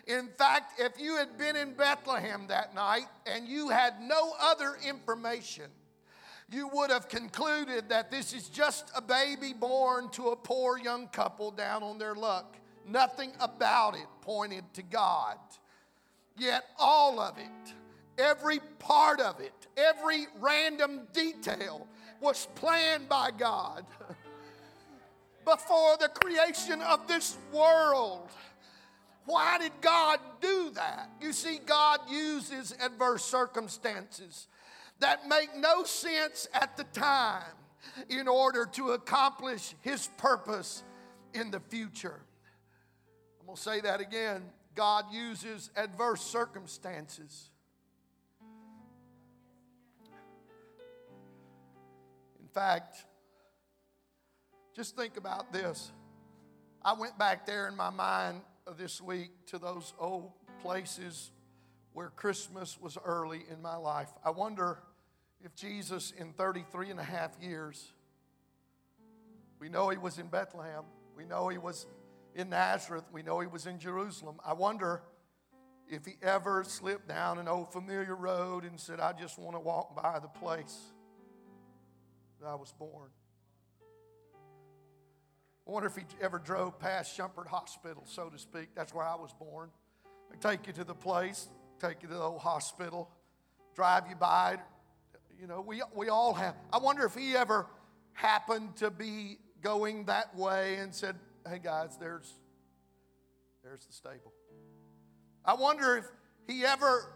In 0.06 0.30
fact, 0.38 0.80
if 0.80 1.00
you 1.00 1.18
had 1.18 1.38
been 1.38 1.56
in 1.56 1.74
Bethlehem 1.74 2.46
that 2.48 2.76
night 2.76 3.08
and 3.26 3.48
you 3.48 3.70
had 3.70 4.02
no 4.02 4.34
other 4.40 4.76
information, 4.86 5.66
you 6.52 6.68
would 6.74 6.90
have 6.90 7.10
concluded 7.10 7.90
that 7.90 8.12
this 8.12 8.34
is 8.34 8.50
just 8.50 8.92
a 8.96 9.02
baby 9.02 9.54
born 9.54 10.10
to 10.12 10.30
a 10.30 10.36
poor 10.36 10.78
young 10.78 11.08
couple 11.08 11.52
down 11.52 11.84
on 11.84 11.98
their 11.98 12.16
luck. 12.16 12.56
Nothing 12.88 13.32
about 13.40 13.96
it 13.96 14.08
pointed 14.22 14.64
to 14.74 14.84
God. 14.84 15.38
Yet 16.38 16.66
all 16.78 17.20
of 17.20 17.38
it, 17.38 17.74
every 18.18 18.60
part 18.80 19.20
of 19.20 19.40
it, 19.40 19.54
every 19.78 20.28
random 20.40 21.02
detail 21.14 21.88
was 22.20 22.48
planned 22.56 23.08
by 23.08 23.32
God 23.38 23.86
before 25.46 25.98
the 25.98 26.10
creation 26.10 26.82
of 26.82 27.08
this 27.08 27.38
world. 27.52 28.30
Why 29.26 29.58
did 29.58 29.72
God 29.82 30.20
do 30.42 30.72
that? 30.72 31.10
You 31.22 31.32
see, 31.32 31.60
God 31.66 32.00
uses 32.10 32.76
adverse 32.82 33.24
circumstances 33.24 34.48
that 35.04 35.28
make 35.28 35.54
no 35.58 35.84
sense 35.84 36.48
at 36.54 36.78
the 36.78 36.86
time 36.86 37.44
in 38.08 38.26
order 38.30 38.66
to 38.66 38.92
accomplish 38.92 39.76
His 39.82 40.08
purpose 40.18 40.82
in 41.34 41.52
the 41.52 41.60
future. 41.60 42.22
I'm 43.42 43.46
going 43.46 43.58
to 43.58 43.62
say 43.62 43.82
that 43.82 44.00
again. 44.00 44.44
God 44.76 45.06
uses 45.12 45.72
adverse 45.76 46.22
circumstances. 46.22 47.50
In 52.42 52.48
fact, 52.54 52.96
just 54.74 54.96
think 54.96 55.18
about 55.18 55.52
this. 55.52 55.92
I 56.82 56.94
went 56.94 57.18
back 57.20 57.46
there 57.46 57.68
in 57.68 57.76
my 57.76 57.90
mind 57.90 58.40
this 58.78 59.02
week 59.02 59.32
to 59.48 59.58
those 59.58 59.94
old 60.00 60.32
places 60.62 61.32
where 61.92 62.10
Christmas 62.10 62.80
was 62.80 62.98
early 63.04 63.42
in 63.52 63.62
my 63.62 63.76
life. 63.76 64.10
I 64.24 64.30
wonder 64.30 64.80
if 65.44 65.54
Jesus, 65.56 66.14
in 66.18 66.32
33 66.34 66.90
and 66.90 67.00
a 67.00 67.04
half 67.04 67.32
years, 67.42 67.92
we 69.60 69.68
know 69.70 69.90
he 69.90 69.98
was 69.98 70.18
in 70.18 70.28
Bethlehem, 70.28 70.84
we 71.16 71.26
know 71.26 71.50
he 71.50 71.58
was 71.58 71.86
in 72.34 72.50
Nazareth, 72.50 73.04
we 73.12 73.24
know 73.24 73.40
he 73.42 73.48
was 73.48 73.66
in 73.66 73.78
Jerusalem. 73.78 74.38
I 74.46 74.54
wonder 74.54 75.04
if 75.88 76.06
he 76.06 76.14
ever 76.22 76.64
slipped 76.64 77.10
down 77.10 77.40
an 77.40 77.48
old 77.48 77.74
familiar 77.74 78.16
road 78.16 78.64
and 78.64 78.80
said, 78.80 79.00
I 79.00 79.12
just 79.14 79.38
want 79.38 79.56
to 79.56 79.60
walk 79.60 80.02
by 80.02 80.20
the 80.20 80.30
place 80.30 80.80
that 82.40 82.48
I 82.48 82.56
was 82.56 82.72
born. 82.72 83.10
I 85.68 85.72
wonder 85.72 85.88
if 85.88 85.96
he 85.96 86.04
ever 86.22 86.40
drove 86.40 86.80
past 86.80 87.18
Schumpert 87.18 87.48
Hospital, 87.48 88.04
so 88.06 88.30
to 88.30 88.38
speak. 88.38 88.70
That's 88.76 88.94
where 88.94 89.06
I 89.06 89.16
was 89.16 89.34
born. 89.34 89.70
They 90.32 90.38
take 90.38 90.68
you 90.68 90.74
to 90.74 90.84
the 90.84 90.96
place, 90.96 91.48
take 91.80 92.02
you 92.02 92.08
to 92.08 92.16
the 92.16 92.22
old 92.22 92.42
hospital, 92.42 93.10
drive 93.76 94.04
you 94.10 94.16
by. 94.16 94.58
You 95.40 95.48
know, 95.48 95.62
we, 95.62 95.82
we 95.96 96.10
all 96.10 96.34
have. 96.34 96.56
I 96.72 96.78
wonder 96.78 97.06
if 97.06 97.16
he 97.16 97.36
ever 97.36 97.68
happened 98.14 98.76
to 98.78 98.90
be 98.90 99.38
going 99.62 100.06
that 100.06 100.36
way 100.36 100.76
and 100.76 100.94
said, 100.94 101.16
hey 101.48 101.60
guys, 101.62 101.98
there's, 102.00 102.34
there's 103.64 103.86
the 103.86 103.94
stable. 103.94 104.34
I 105.46 105.56
wonder 105.56 105.98
if 105.98 106.06
he 106.48 106.64
ever, 106.66 107.12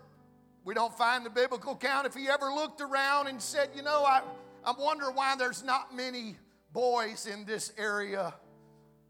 we 0.65 0.73
don't 0.73 0.95
find 0.97 1.25
the 1.25 1.29
biblical 1.29 1.73
account, 1.73 2.07
if 2.07 2.13
he 2.13 2.27
ever 2.27 2.47
looked 2.47 2.81
around 2.81 3.27
and 3.27 3.41
said, 3.41 3.69
you 3.75 3.81
know, 3.81 4.03
I, 4.03 4.21
I 4.65 4.73
wonder 4.77 5.11
why 5.11 5.35
there's 5.37 5.63
not 5.63 5.95
many 5.95 6.35
boys 6.73 7.27
in 7.27 7.45
this 7.45 7.71
area 7.77 8.33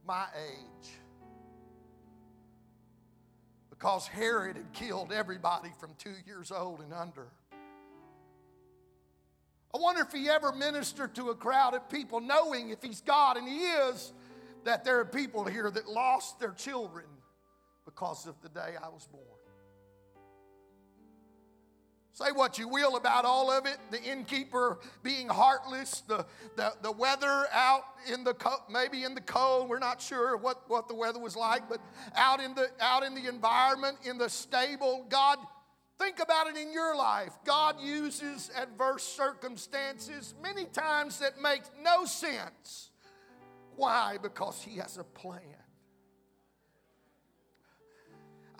my 0.05 0.25
age. 0.35 0.89
Because 3.69 4.07
Herod 4.07 4.57
had 4.57 4.71
killed 4.73 5.11
everybody 5.11 5.69
from 5.79 5.91
two 5.97 6.13
years 6.25 6.51
old 6.51 6.79
and 6.79 6.93
under. 6.93 7.27
I 9.77 9.79
wonder 9.79 10.01
if 10.01 10.11
he 10.11 10.27
ever 10.27 10.51
ministered 10.51 11.13
to 11.15 11.29
a 11.29 11.35
crowd 11.35 11.75
of 11.75 11.87
people, 11.87 12.19
knowing 12.19 12.71
if 12.71 12.81
he's 12.81 13.01
God, 13.01 13.37
and 13.37 13.47
he 13.47 13.59
is, 13.59 14.11
that 14.63 14.83
there 14.83 14.99
are 14.99 15.05
people 15.05 15.45
here 15.45 15.69
that 15.69 15.87
lost 15.87 16.39
their 16.39 16.53
children 16.53 17.05
because 17.85 18.25
of 18.25 18.41
the 18.41 18.49
day 18.49 18.73
I 18.83 18.89
was 18.89 19.07
born. 19.07 19.23
Say 22.13 22.31
what 22.33 22.57
you 22.57 22.67
will 22.67 22.95
about 22.97 23.25
all 23.25 23.51
of 23.51 23.67
it 23.67 23.77
the 23.91 24.01
innkeeper 24.01 24.79
being 25.03 25.29
heartless, 25.29 26.01
the, 26.07 26.25
the, 26.55 26.73
the 26.81 26.91
weather 26.91 27.45
out 27.53 27.83
in 28.11 28.23
the 28.23 28.35
maybe 28.71 29.03
in 29.03 29.13
the 29.13 29.21
cold, 29.21 29.69
we're 29.69 29.77
not 29.77 30.01
sure 30.01 30.35
what, 30.37 30.67
what 30.67 30.87
the 30.87 30.95
weather 30.95 31.19
was 31.19 31.35
like, 31.35 31.69
but 31.69 31.79
out 32.15 32.41
in, 32.41 32.55
the, 32.55 32.71
out 32.79 33.03
in 33.03 33.13
the 33.13 33.29
environment, 33.29 33.97
in 34.03 34.17
the 34.17 34.27
stable, 34.27 35.05
God, 35.09 35.37
think 35.99 36.19
about 36.19 36.47
it 36.47 36.57
in 36.57 36.71
your 36.71 36.95
life. 36.95 37.33
God 37.45 37.79
uses 37.81 38.51
adverse 38.55 39.03
circumstances 39.03 40.33
many 40.41 40.65
times 40.65 41.19
that 41.19 41.41
make 41.41 41.61
no 41.81 42.05
sense. 42.05 42.91
Why? 43.75 44.17
Because 44.21 44.61
He 44.61 44.77
has 44.77 44.97
a 44.97 45.03
plan. 45.03 45.41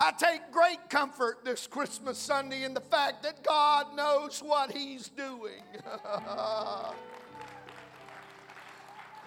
I 0.00 0.12
take 0.12 0.52
great 0.52 0.88
comfort 0.88 1.44
this 1.44 1.66
Christmas 1.66 2.18
Sunday 2.18 2.62
in 2.62 2.72
the 2.72 2.80
fact 2.80 3.24
that 3.24 3.42
God 3.42 3.96
knows 3.96 4.40
what 4.40 4.70
He's 4.70 5.08
doing. 5.08 5.62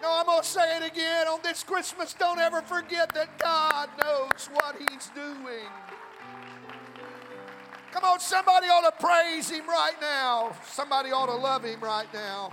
No, 0.02 0.08
I'm 0.18 0.26
going 0.26 0.42
to 0.42 0.48
say 0.48 0.78
it 0.78 0.82
again 0.82 1.28
on 1.28 1.38
this 1.44 1.62
Christmas. 1.62 2.12
Don't 2.12 2.40
ever 2.40 2.60
forget 2.62 3.14
that 3.14 3.38
God 3.38 3.88
knows 4.02 4.50
what 4.52 4.74
He's 4.76 5.08
doing. 5.14 5.68
Come 7.92 8.04
on, 8.04 8.20
somebody 8.20 8.68
ought 8.68 8.90
to 8.90 9.04
praise 9.04 9.50
Him 9.50 9.68
right 9.68 10.00
now. 10.00 10.56
Somebody 10.66 11.10
ought 11.10 11.26
to 11.26 11.36
love 11.36 11.62
Him 11.62 11.78
right 11.80 12.12
now. 12.14 12.50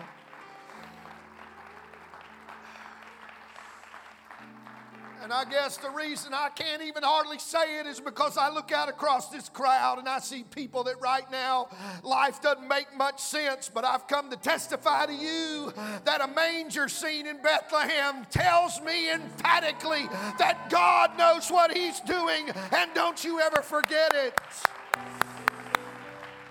And 5.21 5.31
I 5.33 5.45
guess 5.45 5.77
the 5.77 5.91
reason 5.91 6.33
I 6.33 6.49
can't 6.49 6.81
even 6.81 7.03
hardly 7.03 7.39
say 7.39 7.79
it 7.79 7.85
is 7.85 7.99
because 7.99 8.35
I 8.35 8.49
look 8.49 8.71
out 8.71 8.89
across 8.89 9.29
this 9.29 9.47
crowd 9.47 9.99
and 9.99 10.09
I 10.09 10.19
see 10.19 10.43
people 10.43 10.83
that 10.85 10.99
right 11.01 11.29
now 11.31 11.69
life 12.03 12.41
doesn't 12.41 12.67
make 12.67 12.87
much 12.97 13.21
sense, 13.21 13.69
but 13.73 13.85
I've 13.85 14.07
come 14.07 14.29
to 14.31 14.37
testify 14.37 15.05
to 15.05 15.13
you 15.13 15.71
that 16.03 16.21
a 16.21 16.27
manger 16.27 16.89
scene 16.89 17.27
in 17.27 17.41
Bethlehem 17.41 18.25
tells 18.29 18.81
me 18.81 19.11
emphatically 19.11 20.07
that 20.37 20.69
God 20.69 21.17
knows 21.17 21.49
what 21.49 21.77
He's 21.77 21.99
doing, 22.01 22.49
and 22.75 22.91
don't 22.93 23.23
you 23.23 23.39
ever 23.39 23.61
forget 23.61 24.13
it. 24.15 24.37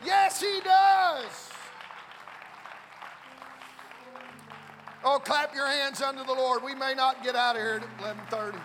Yes, 0.08 0.40
He 0.40 0.60
does. 0.64 1.50
Oh, 5.04 5.18
clap 5.22 5.54
your 5.54 5.66
hands 5.66 6.00
unto 6.00 6.24
the 6.24 6.32
Lord. 6.32 6.62
We 6.62 6.74
may 6.74 6.94
not 6.94 7.22
get 7.22 7.36
out 7.36 7.56
of 7.56 7.62
here 7.62 7.82
at 7.82 7.82
11:30. 8.00 8.58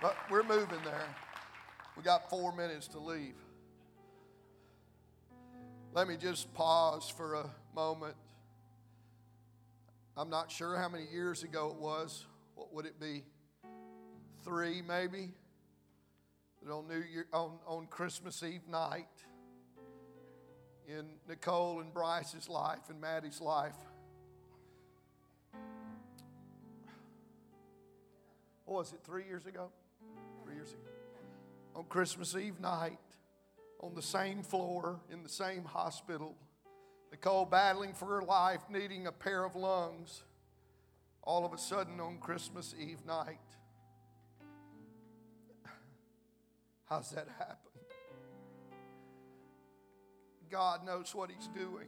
But 0.00 0.16
we're 0.30 0.44
moving 0.44 0.80
there. 0.84 1.14
We 1.96 2.04
got 2.04 2.30
4 2.30 2.52
minutes 2.52 2.86
to 2.88 3.00
leave. 3.00 3.34
Let 5.92 6.06
me 6.06 6.16
just 6.16 6.54
pause 6.54 7.08
for 7.08 7.34
a 7.34 7.50
moment. 7.74 8.14
I'm 10.16 10.30
not 10.30 10.52
sure 10.52 10.76
how 10.76 10.88
many 10.88 11.06
years 11.12 11.42
ago 11.42 11.70
it 11.70 11.76
was. 11.76 12.26
What 12.54 12.72
would 12.72 12.86
it 12.86 13.00
be? 13.00 13.24
3 14.44 14.82
maybe. 14.82 15.32
But 16.64 16.76
on 16.76 16.88
New 16.88 17.02
Year 17.12 17.26
on, 17.32 17.58
on 17.66 17.86
Christmas 17.86 18.42
Eve 18.42 18.68
night 18.68 19.08
in 20.86 21.06
Nicole 21.28 21.80
and 21.80 21.92
Bryce's 21.92 22.48
life 22.48 22.88
and 22.88 23.00
Maddie's 23.00 23.40
life. 23.40 23.74
What 28.64 28.78
was 28.78 28.92
it, 28.92 29.00
three 29.04 29.24
years 29.24 29.46
ago? 29.46 29.70
Three 30.44 30.54
years 30.54 30.70
ago. 30.72 30.80
On 31.74 31.84
Christmas 31.84 32.36
Eve 32.36 32.60
night, 32.60 32.98
on 33.80 33.94
the 33.94 34.02
same 34.02 34.42
floor, 34.42 35.00
in 35.10 35.22
the 35.22 35.28
same 35.28 35.64
hospital, 35.64 36.36
Nicole 37.10 37.44
battling 37.44 37.92
for 37.92 38.06
her 38.06 38.22
life, 38.22 38.60
needing 38.70 39.06
a 39.06 39.12
pair 39.12 39.44
of 39.44 39.56
lungs, 39.56 40.22
all 41.22 41.44
of 41.44 41.52
a 41.52 41.58
sudden 41.58 42.00
on 42.00 42.18
Christmas 42.18 42.74
Eve 42.78 43.04
night. 43.06 43.38
How's 46.92 47.08
that 47.12 47.26
happen? 47.38 47.56
God 50.50 50.84
knows 50.84 51.14
what 51.14 51.30
He's 51.30 51.48
doing. 51.48 51.86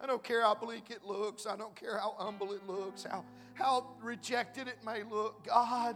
I 0.00 0.06
don't 0.06 0.24
care 0.24 0.40
how 0.40 0.54
bleak 0.54 0.84
it 0.88 1.04
looks. 1.04 1.46
I 1.46 1.54
don't 1.54 1.76
care 1.76 1.98
how 1.98 2.14
humble 2.16 2.54
it 2.54 2.66
looks, 2.66 3.04
how, 3.04 3.22
how 3.52 3.88
rejected 4.02 4.66
it 4.66 4.78
may 4.82 5.02
look. 5.02 5.44
God, 5.44 5.94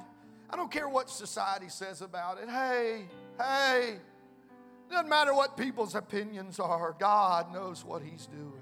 I 0.50 0.56
don't 0.56 0.70
care 0.70 0.90
what 0.90 1.08
society 1.08 1.70
says 1.70 2.02
about 2.02 2.36
it. 2.36 2.50
Hey, 2.50 3.06
hey, 3.38 3.96
doesn't 4.90 5.08
matter 5.08 5.32
what 5.32 5.56
people's 5.56 5.94
opinions 5.94 6.60
are. 6.60 6.94
God 6.98 7.50
knows 7.50 7.82
what 7.82 8.02
He's 8.02 8.26
doing. 8.26 8.52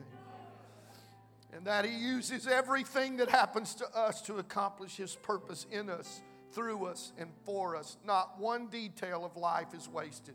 And 1.52 1.66
that 1.66 1.84
He 1.84 1.92
uses 1.92 2.46
everything 2.46 3.16
that 3.16 3.30
happens 3.30 3.74
to 3.74 3.98
us 3.98 4.22
to 4.22 4.36
accomplish 4.36 4.96
His 4.96 5.16
purpose 5.16 5.66
in 5.72 5.90
us, 5.90 6.22
through 6.56 6.86
us, 6.86 7.12
and 7.18 7.28
for 7.44 7.76
us. 7.76 7.98
Not 8.02 8.40
one 8.40 8.68
detail 8.68 9.26
of 9.26 9.36
life 9.36 9.74
is 9.76 9.88
wasted. 9.90 10.34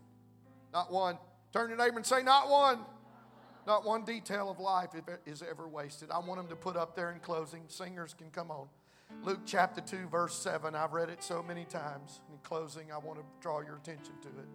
Not 0.72 0.90
one. 0.90 1.18
Turn 1.52 1.68
to 1.70 1.76
neighbor 1.76 1.96
and 1.96 2.06
say, 2.06 2.22
Not 2.22 2.48
one. 2.48 2.78
Not 3.66 3.84
one 3.84 4.04
detail 4.04 4.48
of 4.48 4.58
life 4.58 4.90
is 5.26 5.42
ever 5.42 5.68
wasted. 5.68 6.10
I 6.10 6.18
want 6.20 6.40
them 6.40 6.48
to 6.48 6.56
put 6.56 6.76
up 6.76 6.96
there 6.96 7.10
in 7.10 7.18
closing. 7.18 7.62
Singers 7.66 8.14
can 8.14 8.30
come 8.30 8.50
on. 8.50 8.68
Luke 9.22 9.40
chapter 9.44 9.80
2, 9.80 10.08
verse 10.08 10.34
7. 10.34 10.74
I've 10.74 10.92
read 10.92 11.10
it 11.10 11.22
so 11.22 11.42
many 11.42 11.64
times. 11.64 12.20
In 12.30 12.38
closing, 12.42 12.90
I 12.92 12.98
want 12.98 13.18
to 13.18 13.24
draw 13.40 13.60
your 13.60 13.76
attention 13.76 14.14
to 14.22 14.28
it. 14.28 14.48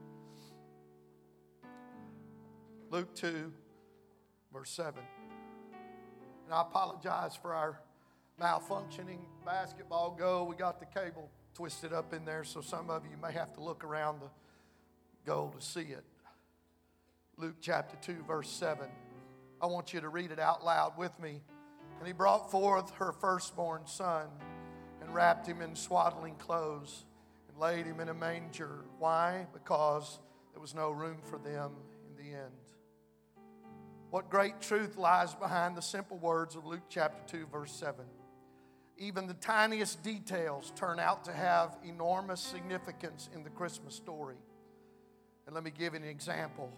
Luke 2.89 3.13
2, 3.15 3.51
verse 4.51 4.71
7. 4.71 4.93
And 6.45 6.53
I 6.53 6.62
apologize 6.62 7.36
for 7.36 7.53
our 7.53 7.82
malfunctioning 8.41 9.19
basketball 9.45 10.15
goal. 10.17 10.47
We 10.47 10.56
got 10.56 10.80
the 10.80 10.86
cable 10.86 11.30
twisted 11.58 11.91
up 11.91 12.13
in 12.13 12.24
there, 12.24 12.43
so 12.43 12.62
some 12.62 12.91
of 12.91 13.04
you 13.10 13.17
may 13.20 13.32
have 13.32 13.52
to 13.52 13.63
look 13.63 13.84
around 13.84 14.22
the 14.22 14.30
goal 15.26 15.50
to 15.50 15.60
see 15.60 15.82
it. 15.82 16.04
Luke 17.36 17.56
chapter 17.60 17.98
2, 18.00 18.26
verse 18.28 18.48
7. 18.48 18.88
I 19.60 19.65
want 19.65 19.91
you 19.91 20.00
to 20.02 20.10
read 20.10 20.30
it 20.30 20.38
out 20.38 20.63
loud 20.63 21.00
with 21.00 21.20
me. 21.20 21.41
And 21.98 22.06
he 22.06 22.13
brought 22.13 22.52
forth 22.52 22.91
her 22.98 23.12
firstborn 23.12 23.88
son 23.88 24.28
and 25.02 25.15
wrapped 25.15 25.48
him 25.48 25.63
in 25.63 25.76
swaddling 25.76 26.36
clothes 26.36 27.06
and 27.50 27.58
laid 27.58 27.88
him 27.88 28.02
in 28.02 28.10
a 28.10 28.13
manger. 28.13 28.86
Why? 29.00 29.48
Because 29.52 30.20
there 30.54 30.62
was 30.62 30.76
no 30.76 30.91
room 30.91 31.17
for 31.24 31.39
them 31.39 31.72
in 32.08 32.24
the 32.24 32.38
end. 32.38 32.52
What 34.12 34.30
great 34.30 34.62
truth 34.62 34.96
lies 34.96 35.34
behind 35.34 35.76
the 35.76 35.82
simple 35.82 36.20
words 36.20 36.56
of 36.56 36.67
Luke 36.67 36.86
chapter 36.88 37.24
2, 37.36 37.48
verse 37.48 37.72
7. 37.72 38.06
Even 38.97 39.27
the 39.27 39.36
tiniest 39.36 40.01
details 40.03 40.71
turn 40.75 40.99
out 40.99 41.23
to 41.25 41.31
have 41.31 41.77
enormous 41.86 42.41
significance 42.41 43.29
in 43.36 43.43
the 43.43 43.49
Christmas 43.49 43.95
story. 43.95 44.38
And 45.45 45.53
let 45.53 45.63
me 45.63 45.71
give 45.71 45.93
an 45.93 46.03
example 46.03 46.71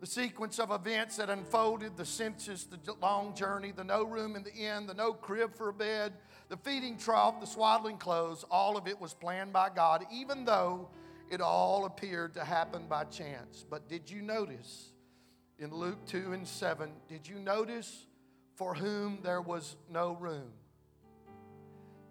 the 0.00 0.06
sequence 0.06 0.60
of 0.60 0.70
events 0.70 1.16
that 1.16 1.28
unfolded 1.28 1.96
the 1.96 2.04
census, 2.04 2.64
the 2.64 2.78
long 3.02 3.34
journey, 3.34 3.72
the 3.72 3.82
no 3.82 4.04
room 4.04 4.36
in 4.36 4.44
the 4.44 4.54
inn, 4.54 4.86
the 4.86 4.94
no 4.94 5.12
crib 5.12 5.54
for 5.54 5.70
a 5.70 5.72
bed, 5.72 6.12
the 6.48 6.56
feeding 6.56 6.96
trough, 6.96 7.40
the 7.40 7.46
swaddling 7.46 7.98
clothes, 7.98 8.44
all 8.50 8.76
of 8.76 8.86
it 8.86 9.00
was 9.00 9.12
planned 9.12 9.52
by 9.52 9.68
God, 9.68 10.06
even 10.12 10.44
though 10.44 10.88
it 11.30 11.40
all 11.40 11.84
appeared 11.84 12.34
to 12.34 12.44
happen 12.44 12.86
by 12.88 13.04
chance. 13.04 13.64
But 13.68 13.88
did 13.88 14.08
you 14.08 14.22
notice 14.22 14.92
in 15.58 15.74
Luke 15.74 16.06
2 16.06 16.32
and 16.32 16.46
7, 16.46 16.90
did 17.08 17.26
you 17.26 17.40
notice 17.40 18.06
for 18.54 18.74
whom 18.74 19.18
there 19.22 19.42
was 19.42 19.76
no 19.90 20.12
room? 20.12 20.52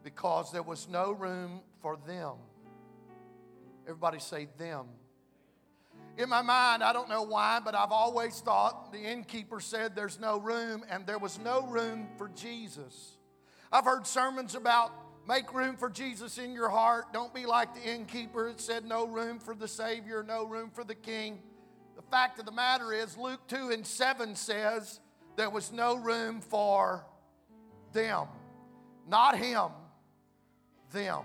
Because 0.08 0.54
there 0.54 0.64
was 0.64 0.88
no 0.88 1.12
room 1.12 1.60
for 1.82 1.98
them. 2.08 2.36
Everybody 3.86 4.20
say 4.20 4.48
them 4.58 4.86
in 6.18 6.30
my 6.30 6.42
mind, 6.42 6.84
I 6.84 6.94
don't 6.94 7.10
know 7.10 7.22
why, 7.22 7.60
but 7.64 7.76
I've 7.76 7.92
always 7.92 8.40
thought 8.40 8.92
the 8.92 9.00
innkeeper 9.00 9.60
said 9.60 9.96
there's 9.96 10.20
no 10.20 10.40
room, 10.40 10.84
and 10.90 11.06
there 11.06 11.20
was 11.20 11.38
no 11.40 11.68
room 11.68 12.08
for 12.18 12.30
Jesus. 12.30 13.18
I've 13.72 13.86
heard 13.86 14.08
sermons 14.08 14.56
about 14.56 14.92
make 15.28 15.54
room 15.54 15.78
for 15.78 15.90
Jesus 15.90 16.40
in 16.40 16.54
your 16.54 16.70
heart. 16.70 17.14
Don't 17.14 17.34
be 17.34 17.46
like 17.46 17.76
the 17.76 17.88
innkeeper 17.88 18.50
that 18.50 18.60
said 18.60 18.84
no 18.84 19.06
room 19.06 19.40
for 19.40 19.54
the 19.54 19.68
Savior, 19.68 20.24
no 20.24 20.46
room 20.46 20.72
for 20.74 20.84
the 20.84 20.96
King. 20.96 21.40
The 21.96 22.02
fact 22.02 22.40
of 22.40 22.46
the 22.46 22.52
matter 22.52 22.92
is, 22.94 23.16
Luke 23.16 23.42
2 23.48 23.70
and 23.70 23.86
7 23.86 24.36
says 24.36 25.00
there 25.36 25.52
was 25.52 25.72
no 25.72 25.98
room 25.98 26.42
for 26.42 27.06
them. 27.94 28.26
Not 29.08 29.38
him, 29.38 29.70
them. 30.92 31.22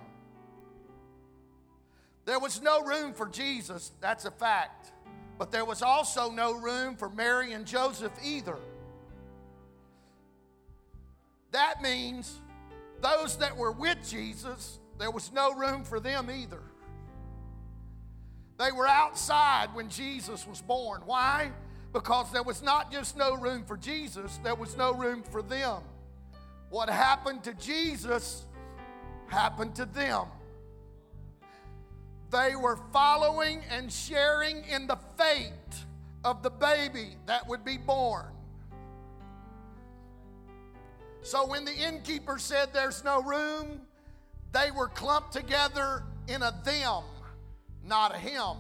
There 2.25 2.39
was 2.39 2.63
no 2.63 2.83
room 2.83 3.15
for 3.15 3.27
Jesus, 3.29 3.93
that's 4.01 4.25
a 4.25 4.31
fact. 4.31 4.93
But 5.39 5.51
there 5.51 5.65
was 5.65 5.83
also 5.83 6.31
no 6.31 6.55
room 6.55 6.95
for 6.97 7.09
Mary 7.09 7.53
and 7.53 7.67
Joseph 7.67 8.13
either. 8.23 8.57
That 11.51 11.83
means 11.83 12.41
those 13.01 13.37
that 13.39 13.57
were 13.57 13.73
with 13.73 13.99
Jesus, 14.09 14.79
there 14.99 15.11
was 15.11 15.33
no 15.33 15.53
room 15.55 15.85
for 15.85 15.99
them 15.99 16.31
either. 16.31 16.63
They 18.59 18.71
were 18.71 18.87
outside 18.87 19.75
when 19.75 19.89
Jesus 19.89 20.47
was 20.47 20.63
born. 20.63 21.03
Why? 21.05 21.51
Because 21.93 22.31
there 22.31 22.45
was 22.45 22.63
not 22.63 22.93
just 22.93 23.17
no 23.17 23.35
room 23.35 23.65
for 23.65 23.77
Jesus, 23.77 24.39
there 24.45 24.55
was 24.55 24.77
no 24.77 24.95
room 24.95 25.23
for 25.25 25.43
them. 25.43 25.83
What 26.71 26.89
happened 26.89 27.43
to 27.45 27.55
Jesus 27.55 28.47
happened 29.33 29.75
to 29.77 29.87
them. 29.87 30.27
They 32.31 32.55
were 32.57 32.79
following 32.93 33.63
and 33.71 33.93
sharing 33.93 34.65
in 34.65 34.87
the 34.87 34.99
fate 35.19 35.53
of 36.25 36.43
the 36.43 36.51
baby 36.51 37.17
that 37.27 37.49
would 37.49 37.65
be 37.65 37.79
born. 37.79 38.27
So 41.23 41.47
when 41.47 41.65
the 41.65 41.75
innkeeper 41.75 42.39
said 42.39 42.73
there's 42.73 43.05
no 43.05 43.23
room, 43.23 43.81
They 44.53 44.71
were 44.71 44.89
clumped 44.89 45.33
together 45.33 46.05
in 46.29 46.43
a 46.43 46.55
them, 46.65 47.05
not 47.85 48.15
a 48.15 48.19
him. 48.19 48.57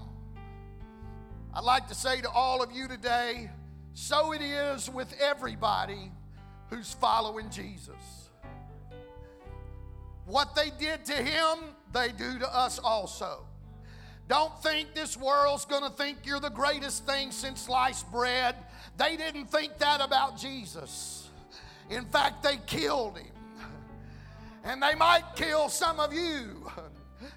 I'd 1.54 1.64
like 1.64 1.88
to 1.88 1.94
say 1.94 2.20
to 2.22 2.30
all 2.30 2.62
of 2.62 2.72
you 2.72 2.88
today 2.88 3.50
so 3.94 4.32
it 4.32 4.40
is 4.40 4.88
with 4.88 5.14
everybody 5.20 6.10
who's 6.70 6.94
following 6.94 7.50
Jesus. 7.50 8.21
What 10.26 10.54
they 10.54 10.70
did 10.78 11.04
to 11.06 11.14
him, 11.14 11.58
they 11.92 12.08
do 12.12 12.38
to 12.38 12.54
us 12.54 12.78
also. 12.78 13.44
Don't 14.28 14.62
think 14.62 14.94
this 14.94 15.16
world's 15.16 15.64
going 15.64 15.82
to 15.82 15.90
think 15.90 16.18
you're 16.24 16.40
the 16.40 16.48
greatest 16.50 17.04
thing 17.04 17.32
since 17.32 17.62
sliced 17.62 18.10
bread. 18.10 18.54
They 18.96 19.16
didn't 19.16 19.46
think 19.46 19.78
that 19.78 20.00
about 20.00 20.38
Jesus. 20.38 21.28
In 21.90 22.04
fact, 22.06 22.42
they 22.42 22.56
killed 22.66 23.18
him. 23.18 23.26
And 24.64 24.82
they 24.82 24.94
might 24.94 25.24
kill 25.34 25.68
some 25.68 25.98
of 25.98 26.12
you. 26.12 26.70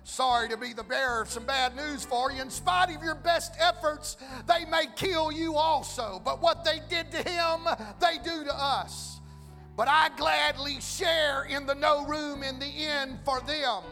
Sorry 0.04 0.48
to 0.50 0.58
be 0.58 0.74
the 0.74 0.84
bearer 0.84 1.21
of 1.21 1.30
some 1.30 1.45
bad 1.45 1.76
news 1.76 2.06
for 2.06 2.32
you. 2.32 2.41
In 2.41 2.50
spite 2.50 2.95
of 2.95 3.04
your 3.04 3.15
best 3.15 3.56
efforts, 3.60 4.17
they 4.48 4.65
may 4.65 4.86
kill 4.95 5.32
you 5.32 5.56
also. 5.56 6.21
But 6.24 6.41
what 6.41 6.63
they 6.63 6.80
did 6.89 7.12
to 7.12 7.17
him, 7.17 7.67
they 8.00 8.17
do 8.24 8.43
to 8.43 8.54
us. 8.54 9.14
But 9.75 9.88
I 9.89 10.09
gladly 10.15 10.79
share 10.79 11.43
in 11.43 11.65
the 11.65 11.75
no 11.75 12.05
room 12.05 12.43
in 12.43 12.59
the 12.59 12.65
end 12.65 13.19
for 13.25 13.41
them 13.41 13.83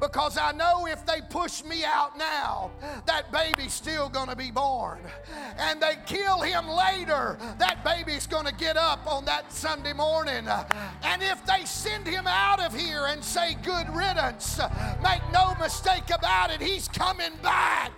because 0.00 0.38
I 0.38 0.52
know 0.52 0.86
if 0.86 1.04
they 1.06 1.20
push 1.28 1.64
me 1.64 1.84
out 1.84 2.16
now, 2.18 2.70
that 3.06 3.32
baby's 3.32 3.72
still 3.72 4.08
going 4.08 4.28
to 4.28 4.36
be 4.36 4.50
born. 4.50 4.98
And 5.58 5.80
they 5.80 5.94
kill 6.06 6.40
him 6.40 6.68
later, 6.68 7.38
that 7.58 7.84
baby's 7.84 8.26
going 8.26 8.46
to 8.46 8.54
get 8.54 8.76
up 8.76 9.06
on 9.06 9.24
that 9.24 9.52
Sunday 9.52 9.92
morning. 9.92 10.46
And 11.02 11.22
if 11.22 11.44
they 11.46 11.64
send 11.64 12.06
him 12.06 12.26
out 12.26 12.60
of 12.60 12.78
here 12.78 13.06
and 13.06 13.22
say 13.22 13.56
good 13.62 13.88
riddance, 13.94 14.60
make 15.02 15.22
no 15.32 15.54
mistake 15.60 16.10
about 16.12 16.50
it, 16.50 16.60
he's 16.60 16.88
coming 16.88 17.32
back. 17.42 17.92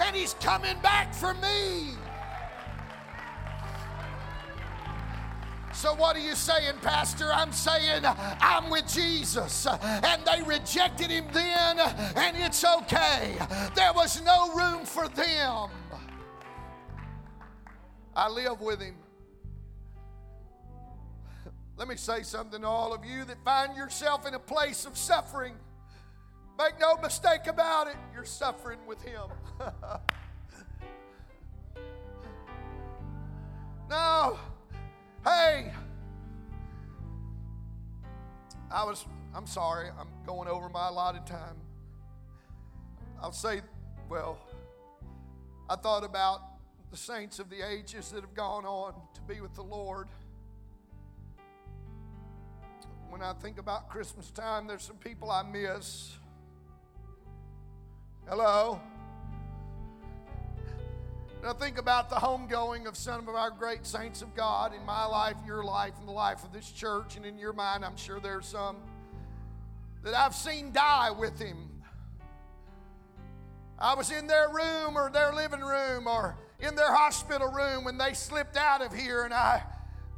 And 0.00 0.14
he's 0.14 0.34
coming 0.34 0.78
back 0.82 1.14
for 1.14 1.34
me. 1.34 1.94
So, 5.80 5.94
what 5.94 6.14
are 6.14 6.20
you 6.20 6.34
saying, 6.34 6.74
Pastor? 6.82 7.32
I'm 7.32 7.52
saying 7.52 8.02
I'm 8.04 8.68
with 8.68 8.86
Jesus. 8.86 9.66
And 9.66 10.22
they 10.26 10.42
rejected 10.42 11.10
him 11.10 11.24
then, 11.32 11.78
and 11.78 12.36
it's 12.36 12.62
okay. 12.62 13.34
There 13.74 13.94
was 13.94 14.22
no 14.22 14.52
room 14.52 14.84
for 14.84 15.08
them. 15.08 15.70
I 18.14 18.28
live 18.28 18.60
with 18.60 18.82
him. 18.82 18.96
Let 21.78 21.88
me 21.88 21.96
say 21.96 22.24
something 22.24 22.60
to 22.60 22.66
all 22.66 22.92
of 22.92 23.06
you 23.06 23.24
that 23.24 23.42
find 23.42 23.74
yourself 23.74 24.26
in 24.26 24.34
a 24.34 24.38
place 24.38 24.84
of 24.84 24.98
suffering. 24.98 25.54
Make 26.58 26.78
no 26.78 26.98
mistake 26.98 27.46
about 27.46 27.86
it, 27.86 27.96
you're 28.12 28.26
suffering 28.26 28.80
with 28.86 29.00
him. 29.00 29.30
no. 33.88 34.38
Hey, 35.22 35.70
I 38.70 38.84
was, 38.84 39.04
I'm 39.34 39.46
sorry, 39.46 39.88
I'm 39.98 40.08
going 40.24 40.48
over 40.48 40.70
my 40.70 40.88
allotted 40.88 41.26
time. 41.26 41.56
I'll 43.20 43.30
say, 43.30 43.60
well, 44.08 44.38
I 45.68 45.76
thought 45.76 46.04
about 46.04 46.40
the 46.90 46.96
saints 46.96 47.38
of 47.38 47.50
the 47.50 47.60
ages 47.68 48.10
that 48.12 48.22
have 48.22 48.34
gone 48.34 48.64
on 48.64 48.94
to 49.12 49.20
be 49.22 49.42
with 49.42 49.54
the 49.54 49.62
Lord. 49.62 50.08
When 53.10 53.20
I 53.20 53.34
think 53.34 53.58
about 53.58 53.90
Christmas 53.90 54.30
time, 54.30 54.66
there's 54.66 54.84
some 54.84 54.96
people 54.96 55.30
I 55.30 55.42
miss. 55.42 56.16
Hello? 58.26 58.80
And 61.40 61.48
I 61.48 61.54
think 61.54 61.78
about 61.78 62.10
the 62.10 62.16
homegoing 62.16 62.86
of 62.86 62.98
some 62.98 63.26
of 63.26 63.34
our 63.34 63.50
great 63.50 63.86
saints 63.86 64.20
of 64.20 64.34
God 64.34 64.74
in 64.74 64.84
my 64.84 65.06
life, 65.06 65.36
your 65.46 65.64
life, 65.64 65.94
and 65.98 66.06
the 66.06 66.12
life 66.12 66.44
of 66.44 66.52
this 66.52 66.70
church, 66.70 67.16
and 67.16 67.24
in 67.24 67.38
your 67.38 67.54
mind, 67.54 67.82
I'm 67.82 67.96
sure 67.96 68.20
there's 68.20 68.46
some 68.46 68.76
that 70.02 70.12
I've 70.12 70.34
seen 70.34 70.70
die 70.70 71.10
with 71.10 71.38
him. 71.38 71.56
I 73.78 73.94
was 73.94 74.10
in 74.10 74.26
their 74.26 74.50
room 74.50 74.98
or 74.98 75.10
their 75.10 75.32
living 75.32 75.62
room 75.62 76.06
or 76.06 76.36
in 76.58 76.74
their 76.74 76.92
hospital 76.92 77.50
room 77.50 77.84
when 77.84 77.96
they 77.96 78.12
slipped 78.12 78.58
out 78.58 78.82
of 78.82 78.92
here, 78.92 79.22
and 79.22 79.32
I, 79.32 79.62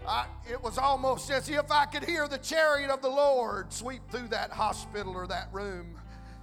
I, 0.05 0.27
it 0.51 0.61
was 0.61 0.77
almost 0.77 1.31
as 1.31 1.49
if 1.49 1.71
I 1.71 1.85
could 1.85 2.03
hear 2.03 2.27
the 2.27 2.39
chariot 2.39 2.91
of 2.91 3.01
the 3.01 3.09
Lord 3.09 3.73
sweep 3.73 4.03
through 4.11 4.27
that 4.29 4.51
hospital 4.51 5.15
or 5.15 5.29
that 5.29 5.51
room. 5.53 5.95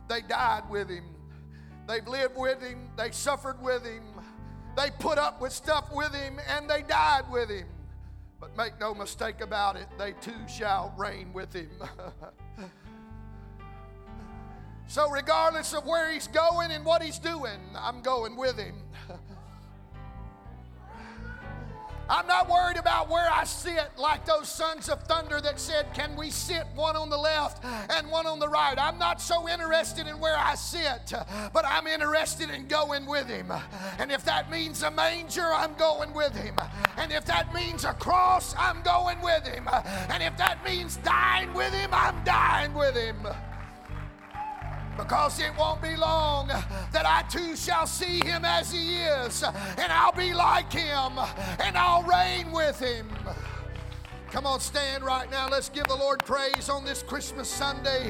They 0.07 0.21
died 0.21 0.69
with 0.69 0.89
him. 0.89 1.03
They've 1.85 2.07
lived 2.07 2.37
with 2.37 2.61
him. 2.61 2.89
They 2.95 3.11
suffered 3.11 3.61
with 3.61 3.83
him. 3.83 4.03
They 4.79 4.91
put 4.91 5.17
up 5.17 5.41
with 5.41 5.51
stuff 5.51 5.93
with 5.93 6.15
him 6.15 6.39
and 6.47 6.69
they 6.69 6.83
died 6.83 7.29
with 7.29 7.49
him. 7.49 7.67
But 8.39 8.55
make 8.55 8.79
no 8.79 8.93
mistake 8.93 9.41
about 9.41 9.75
it, 9.75 9.87
they 9.97 10.13
too 10.21 10.47
shall 10.47 10.93
reign 10.97 11.33
with 11.33 11.51
him. 11.51 11.69
so, 14.87 15.09
regardless 15.09 15.73
of 15.73 15.85
where 15.85 16.09
he's 16.09 16.27
going 16.27 16.71
and 16.71 16.85
what 16.85 17.03
he's 17.03 17.19
doing, 17.19 17.59
I'm 17.77 18.01
going 18.01 18.37
with 18.37 18.57
him. 18.57 18.75
I'm 22.09 22.25
not 22.25 22.49
worried 22.49 22.77
about 22.77 23.09
where 23.09 23.29
I 23.31 23.43
sit 23.43 23.91
like 23.97 24.25
those 24.25 24.49
sons 24.49 24.89
of 24.89 25.03
thunder 25.03 25.39
that 25.41 25.59
said, 25.59 25.93
Can 25.93 26.15
we 26.15 26.31
sit 26.31 26.65
one 26.75 26.95
on 26.95 27.09
the 27.09 27.17
left 27.17 27.63
and 27.91 28.09
one 28.09 28.25
on 28.25 28.39
the 28.39 28.49
right? 28.49 28.77
I'm 28.77 28.97
not 28.97 29.21
so 29.21 29.47
interested 29.47 30.07
in 30.07 30.19
where 30.19 30.37
I 30.37 30.55
sit, 30.55 31.13
but 31.53 31.65
I'm 31.65 31.85
interested 31.85 32.49
in 32.49 32.67
going 32.67 33.05
with 33.05 33.27
him. 33.27 33.51
And 33.99 34.11
if 34.11 34.25
that 34.25 34.49
means 34.49 34.81
a 34.81 34.91
manger, 34.91 35.45
I'm 35.53 35.75
going 35.75 36.13
with 36.13 36.35
him. 36.35 36.55
And 36.97 37.11
if 37.11 37.25
that 37.25 37.53
means 37.53 37.85
a 37.85 37.93
cross, 37.93 38.55
I'm 38.57 38.81
going 38.81 39.21
with 39.21 39.45
him. 39.45 39.67
And 40.09 40.23
if 40.23 40.35
that 40.37 40.65
means 40.65 40.97
dying 40.97 41.53
with 41.53 41.73
him, 41.73 41.91
I'm 41.93 42.23
dying 42.23 42.73
with 42.73 42.95
him 42.95 43.27
because 45.01 45.39
it 45.39 45.51
won't 45.57 45.81
be 45.81 45.95
long 45.95 46.47
that 46.47 47.05
I 47.05 47.23
too 47.29 47.55
shall 47.55 47.87
see 47.87 48.23
him 48.23 48.43
as 48.43 48.71
he 48.71 48.97
is, 48.97 49.43
and 49.43 49.91
I'll 49.91 50.11
be 50.11 50.33
like 50.33 50.71
him, 50.71 51.17
and 51.59 51.77
I'll 51.77 52.03
reign 52.03 52.51
with 52.51 52.79
him. 52.79 53.07
Come 54.31 54.45
on, 54.45 54.59
stand 54.59 55.03
right 55.03 55.29
now. 55.31 55.49
Let's 55.49 55.69
give 55.69 55.85
the 55.87 55.95
Lord 55.95 56.23
praise 56.23 56.69
on 56.69 56.85
this 56.85 57.01
Christmas 57.01 57.47
Sunday. 57.47 58.09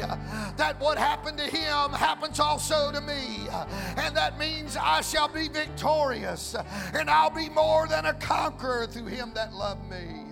That 0.57 0.77
what 0.79 0.97
happened 0.97 1.37
to 1.37 1.45
him 1.45 1.91
happens 1.93 2.41
also 2.41 2.91
to 2.91 2.99
me. 2.99 3.47
And 3.95 4.17
that 4.17 4.37
means 4.37 4.75
I 4.75 4.99
shall 4.99 5.29
be 5.29 5.47
victorious 5.47 6.57
and 6.93 7.09
I'll 7.09 7.29
be 7.29 7.47
more 7.47 7.87
than 7.87 8.05
a 8.05 8.13
conqueror 8.15 8.85
through 8.85 9.05
him 9.05 9.31
that 9.35 9.53
loved 9.53 9.89
me. 9.89 10.25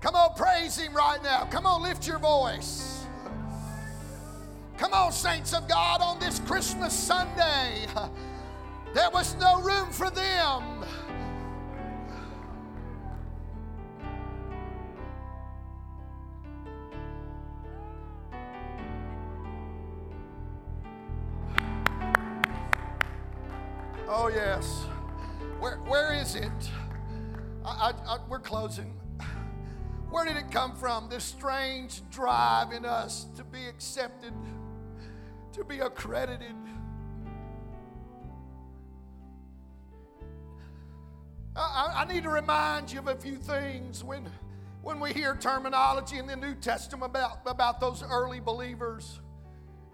Come 0.00 0.14
on, 0.14 0.32
praise 0.36 0.78
him 0.78 0.94
right 0.94 1.20
now. 1.24 1.48
Come 1.50 1.66
on, 1.66 1.82
lift 1.82 2.06
your 2.06 2.20
voice. 2.20 2.97
Come 4.78 4.92
on, 4.92 5.10
saints 5.10 5.52
of 5.52 5.66
God, 5.66 6.00
on 6.00 6.20
this 6.20 6.38
Christmas 6.38 6.92
Sunday. 6.92 7.86
There 8.94 9.10
was 9.10 9.34
no 9.34 9.60
room 9.60 9.90
for 9.90 10.08
them. 10.08 10.84
Oh, 24.08 24.28
yes. 24.32 24.84
Where, 25.58 25.78
where 25.88 26.14
is 26.14 26.36
it? 26.36 26.50
I, 27.64 27.90
I, 27.90 28.14
I, 28.14 28.18
we're 28.28 28.38
closing. 28.38 28.94
Where 30.10 30.24
did 30.24 30.36
it 30.36 30.50
come 30.50 30.74
from? 30.74 31.08
This 31.10 31.24
strange 31.24 32.00
drive 32.10 32.72
in 32.72 32.86
us 32.86 33.26
to 33.36 33.44
be 33.44 33.66
accepted 33.66 34.32
to 35.58 35.64
be 35.64 35.80
accredited. 35.80 36.54
I, 41.56 42.04
I, 42.06 42.12
need 42.12 42.22
to 42.22 42.28
remind 42.28 42.92
you 42.92 43.00
of 43.00 43.08
a 43.08 43.16
few 43.16 43.36
things 43.36 44.04
when, 44.04 44.30
when 44.82 45.00
we 45.00 45.12
hear 45.12 45.34
terminology 45.34 46.18
in 46.18 46.28
the 46.28 46.36
New 46.36 46.54
Testament 46.54 47.10
about, 47.10 47.40
about 47.44 47.80
those 47.80 48.04
early 48.04 48.38
believers. 48.38 49.18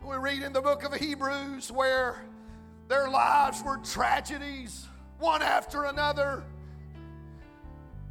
We 0.05 0.17
read 0.17 0.43
in 0.43 0.53
the 0.53 0.61
book 0.61 0.85
of 0.85 0.93
Hebrews 0.93 1.73
where 1.73 2.23
their 2.89 3.09
lives 3.09 3.62
were 3.65 3.79
tragedies, 3.79 4.87
one 5.19 5.41
after 5.41 5.85
another. 5.85 6.45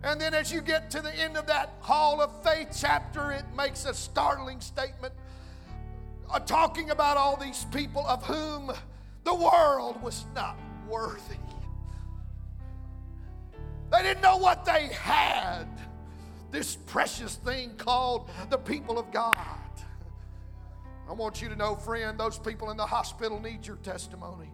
And 0.03 0.19
then 0.19 0.33
as 0.33 0.51
you 0.51 0.61
get 0.61 0.89
to 0.89 1.01
the 1.01 1.15
end 1.15 1.37
of 1.37 1.45
that 1.45 1.75
Hall 1.81 2.19
of 2.19 2.43
Faith 2.43 2.75
chapter, 2.81 3.31
it 3.31 3.45
makes 3.55 3.85
a 3.85 3.93
startling 3.93 4.59
statement 4.59 5.13
uh, 6.33 6.39
talking 6.39 6.89
about 6.89 7.15
all 7.15 7.37
these 7.37 7.65
people 7.65 8.05
of 8.07 8.23
whom 8.23 8.71
the 9.23 9.33
world 9.33 10.01
was 10.01 10.25
not 10.35 10.57
worthy. 10.89 11.37
They 13.91 14.01
didn't 14.01 14.21
know 14.21 14.37
what 14.37 14.65
they 14.65 14.87
had, 14.87 15.67
this 16.49 16.75
precious 16.75 17.35
thing 17.35 17.75
called 17.77 18.29
the 18.49 18.57
people 18.57 18.97
of 18.97 19.11
God. 19.11 19.37
I 21.07 21.13
want 21.13 21.41
you 21.41 21.49
to 21.49 21.55
know, 21.55 21.75
friend, 21.75 22.19
those 22.19 22.39
people 22.39 22.71
in 22.71 22.77
the 22.77 22.85
hospital 22.85 23.39
need 23.39 23.67
your 23.67 23.75
testimony. 23.77 24.49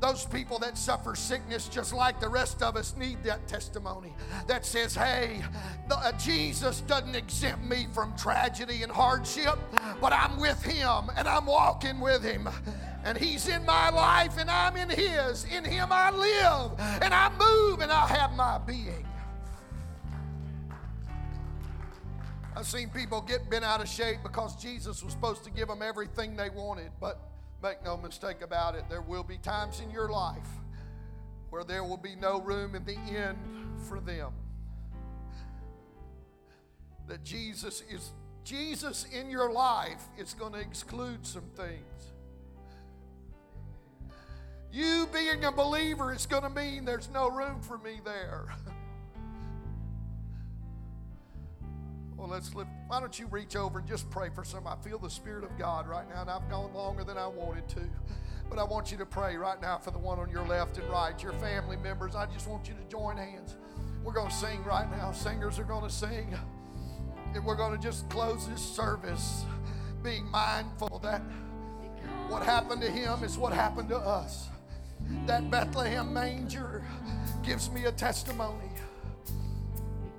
Those 0.00 0.26
people 0.26 0.58
that 0.58 0.76
suffer 0.76 1.14
sickness 1.14 1.68
just 1.68 1.94
like 1.94 2.20
the 2.20 2.28
rest 2.28 2.62
of 2.62 2.76
us 2.76 2.94
need 2.96 3.22
that 3.24 3.46
testimony 3.48 4.12
that 4.46 4.66
says, 4.66 4.94
hey, 4.94 5.42
uh, 5.90 6.12
Jesus 6.12 6.82
doesn't 6.82 7.14
exempt 7.14 7.64
me 7.64 7.86
from 7.94 8.14
tragedy 8.16 8.82
and 8.82 8.92
hardship, 8.92 9.58
but 10.00 10.12
I'm 10.12 10.38
with 10.38 10.62
him 10.62 11.10
and 11.16 11.26
I'm 11.26 11.46
walking 11.46 12.00
with 12.00 12.22
him. 12.22 12.48
And 13.04 13.16
he's 13.16 13.48
in 13.48 13.64
my 13.64 13.90
life 13.90 14.38
and 14.38 14.50
I'm 14.50 14.76
in 14.76 14.90
his. 14.90 15.44
In 15.44 15.64
him 15.64 15.88
I 15.90 16.10
live 16.10 16.72
and 17.02 17.14
I 17.14 17.30
move 17.38 17.80
and 17.80 17.90
I 17.90 18.06
have 18.08 18.32
my 18.32 18.58
being. 18.58 19.06
I've 22.56 22.66
seen 22.66 22.88
people 22.88 23.20
get 23.20 23.50
bent 23.50 23.64
out 23.64 23.80
of 23.80 23.88
shape 23.88 24.18
because 24.22 24.54
Jesus 24.56 25.02
was 25.02 25.12
supposed 25.12 25.44
to 25.44 25.50
give 25.50 25.68
them 25.68 25.82
everything 25.82 26.36
they 26.36 26.50
wanted, 26.50 26.90
but 27.00 27.20
Make 27.64 27.82
no 27.82 27.96
mistake 27.96 28.42
about 28.42 28.74
it, 28.74 28.84
there 28.90 29.00
will 29.00 29.22
be 29.22 29.38
times 29.38 29.80
in 29.80 29.90
your 29.90 30.10
life 30.10 30.46
where 31.48 31.64
there 31.64 31.82
will 31.82 31.96
be 31.96 32.14
no 32.14 32.42
room 32.42 32.74
in 32.74 32.84
the 32.84 32.98
end 32.98 33.38
for 33.88 34.00
them. 34.00 34.32
That 37.08 37.24
Jesus 37.24 37.82
is 37.90 38.12
Jesus 38.44 39.06
in 39.10 39.30
your 39.30 39.50
life 39.50 40.02
is 40.18 40.34
going 40.34 40.52
to 40.52 40.58
exclude 40.58 41.26
some 41.26 41.48
things. 41.56 42.12
You 44.70 45.08
being 45.10 45.46
a 45.46 45.50
believer 45.50 46.12
is 46.12 46.26
going 46.26 46.42
to 46.42 46.50
mean 46.50 46.84
there's 46.84 47.08
no 47.08 47.30
room 47.30 47.62
for 47.62 47.78
me 47.78 47.98
there. 48.04 48.44
Well, 52.24 52.32
let's 52.32 52.54
lift. 52.54 52.70
Why 52.86 53.00
don't 53.00 53.18
you 53.18 53.26
reach 53.26 53.54
over 53.54 53.80
and 53.80 53.86
just 53.86 54.08
pray 54.08 54.30
for 54.34 54.44
some? 54.44 54.66
I 54.66 54.76
feel 54.76 54.98
the 54.98 55.10
Spirit 55.10 55.44
of 55.44 55.58
God 55.58 55.86
right 55.86 56.08
now, 56.08 56.22
and 56.22 56.30
I've 56.30 56.48
gone 56.48 56.72
longer 56.72 57.04
than 57.04 57.18
I 57.18 57.26
wanted 57.26 57.68
to. 57.68 57.80
But 58.48 58.58
I 58.58 58.64
want 58.64 58.92
you 58.92 58.98
to 58.98 59.06
pray 59.06 59.36
right 59.36 59.60
now 59.60 59.78
for 59.78 59.90
the 59.90 59.98
one 59.98 60.18
on 60.18 60.30
your 60.30 60.46
left 60.46 60.76
and 60.78 60.88
right, 60.88 61.20
your 61.22 61.32
family 61.34 61.76
members. 61.76 62.14
I 62.14 62.26
just 62.26 62.46
want 62.46 62.68
you 62.68 62.74
to 62.74 62.90
join 62.90 63.16
hands. 63.16 63.56
We're 64.04 64.12
going 64.12 64.28
to 64.28 64.34
sing 64.34 64.62
right 64.64 64.88
now. 64.90 65.12
Singers 65.12 65.58
are 65.58 65.64
going 65.64 65.82
to 65.82 65.90
sing. 65.90 66.34
And 67.34 67.44
we're 67.44 67.56
going 67.56 67.74
to 67.74 67.82
just 67.82 68.08
close 68.10 68.46
this 68.46 68.60
service 68.60 69.44
being 70.02 70.30
mindful 70.30 71.00
that 71.02 71.22
what 72.28 72.42
happened 72.42 72.82
to 72.82 72.90
him 72.90 73.24
is 73.24 73.38
what 73.38 73.52
happened 73.52 73.88
to 73.88 73.96
us. 73.96 74.48
That 75.26 75.50
Bethlehem 75.50 76.12
manger 76.12 76.84
gives 77.42 77.70
me 77.70 77.86
a 77.86 77.92
testimony 77.92 78.70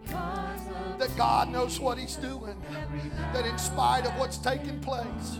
that 0.08 1.10
God 1.18 1.49
knows 1.49 1.80
what 1.80 1.97
He's 1.97 2.16
doing, 2.16 2.56
that 3.34 3.45
in 3.45 3.58
spite 3.58 4.06
of 4.06 4.14
what's 4.18 4.38
taking 4.38 4.80
place, 4.80 5.39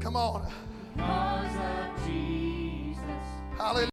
come 0.00 0.16
on. 0.16 0.50
Hallelujah. 3.58 3.84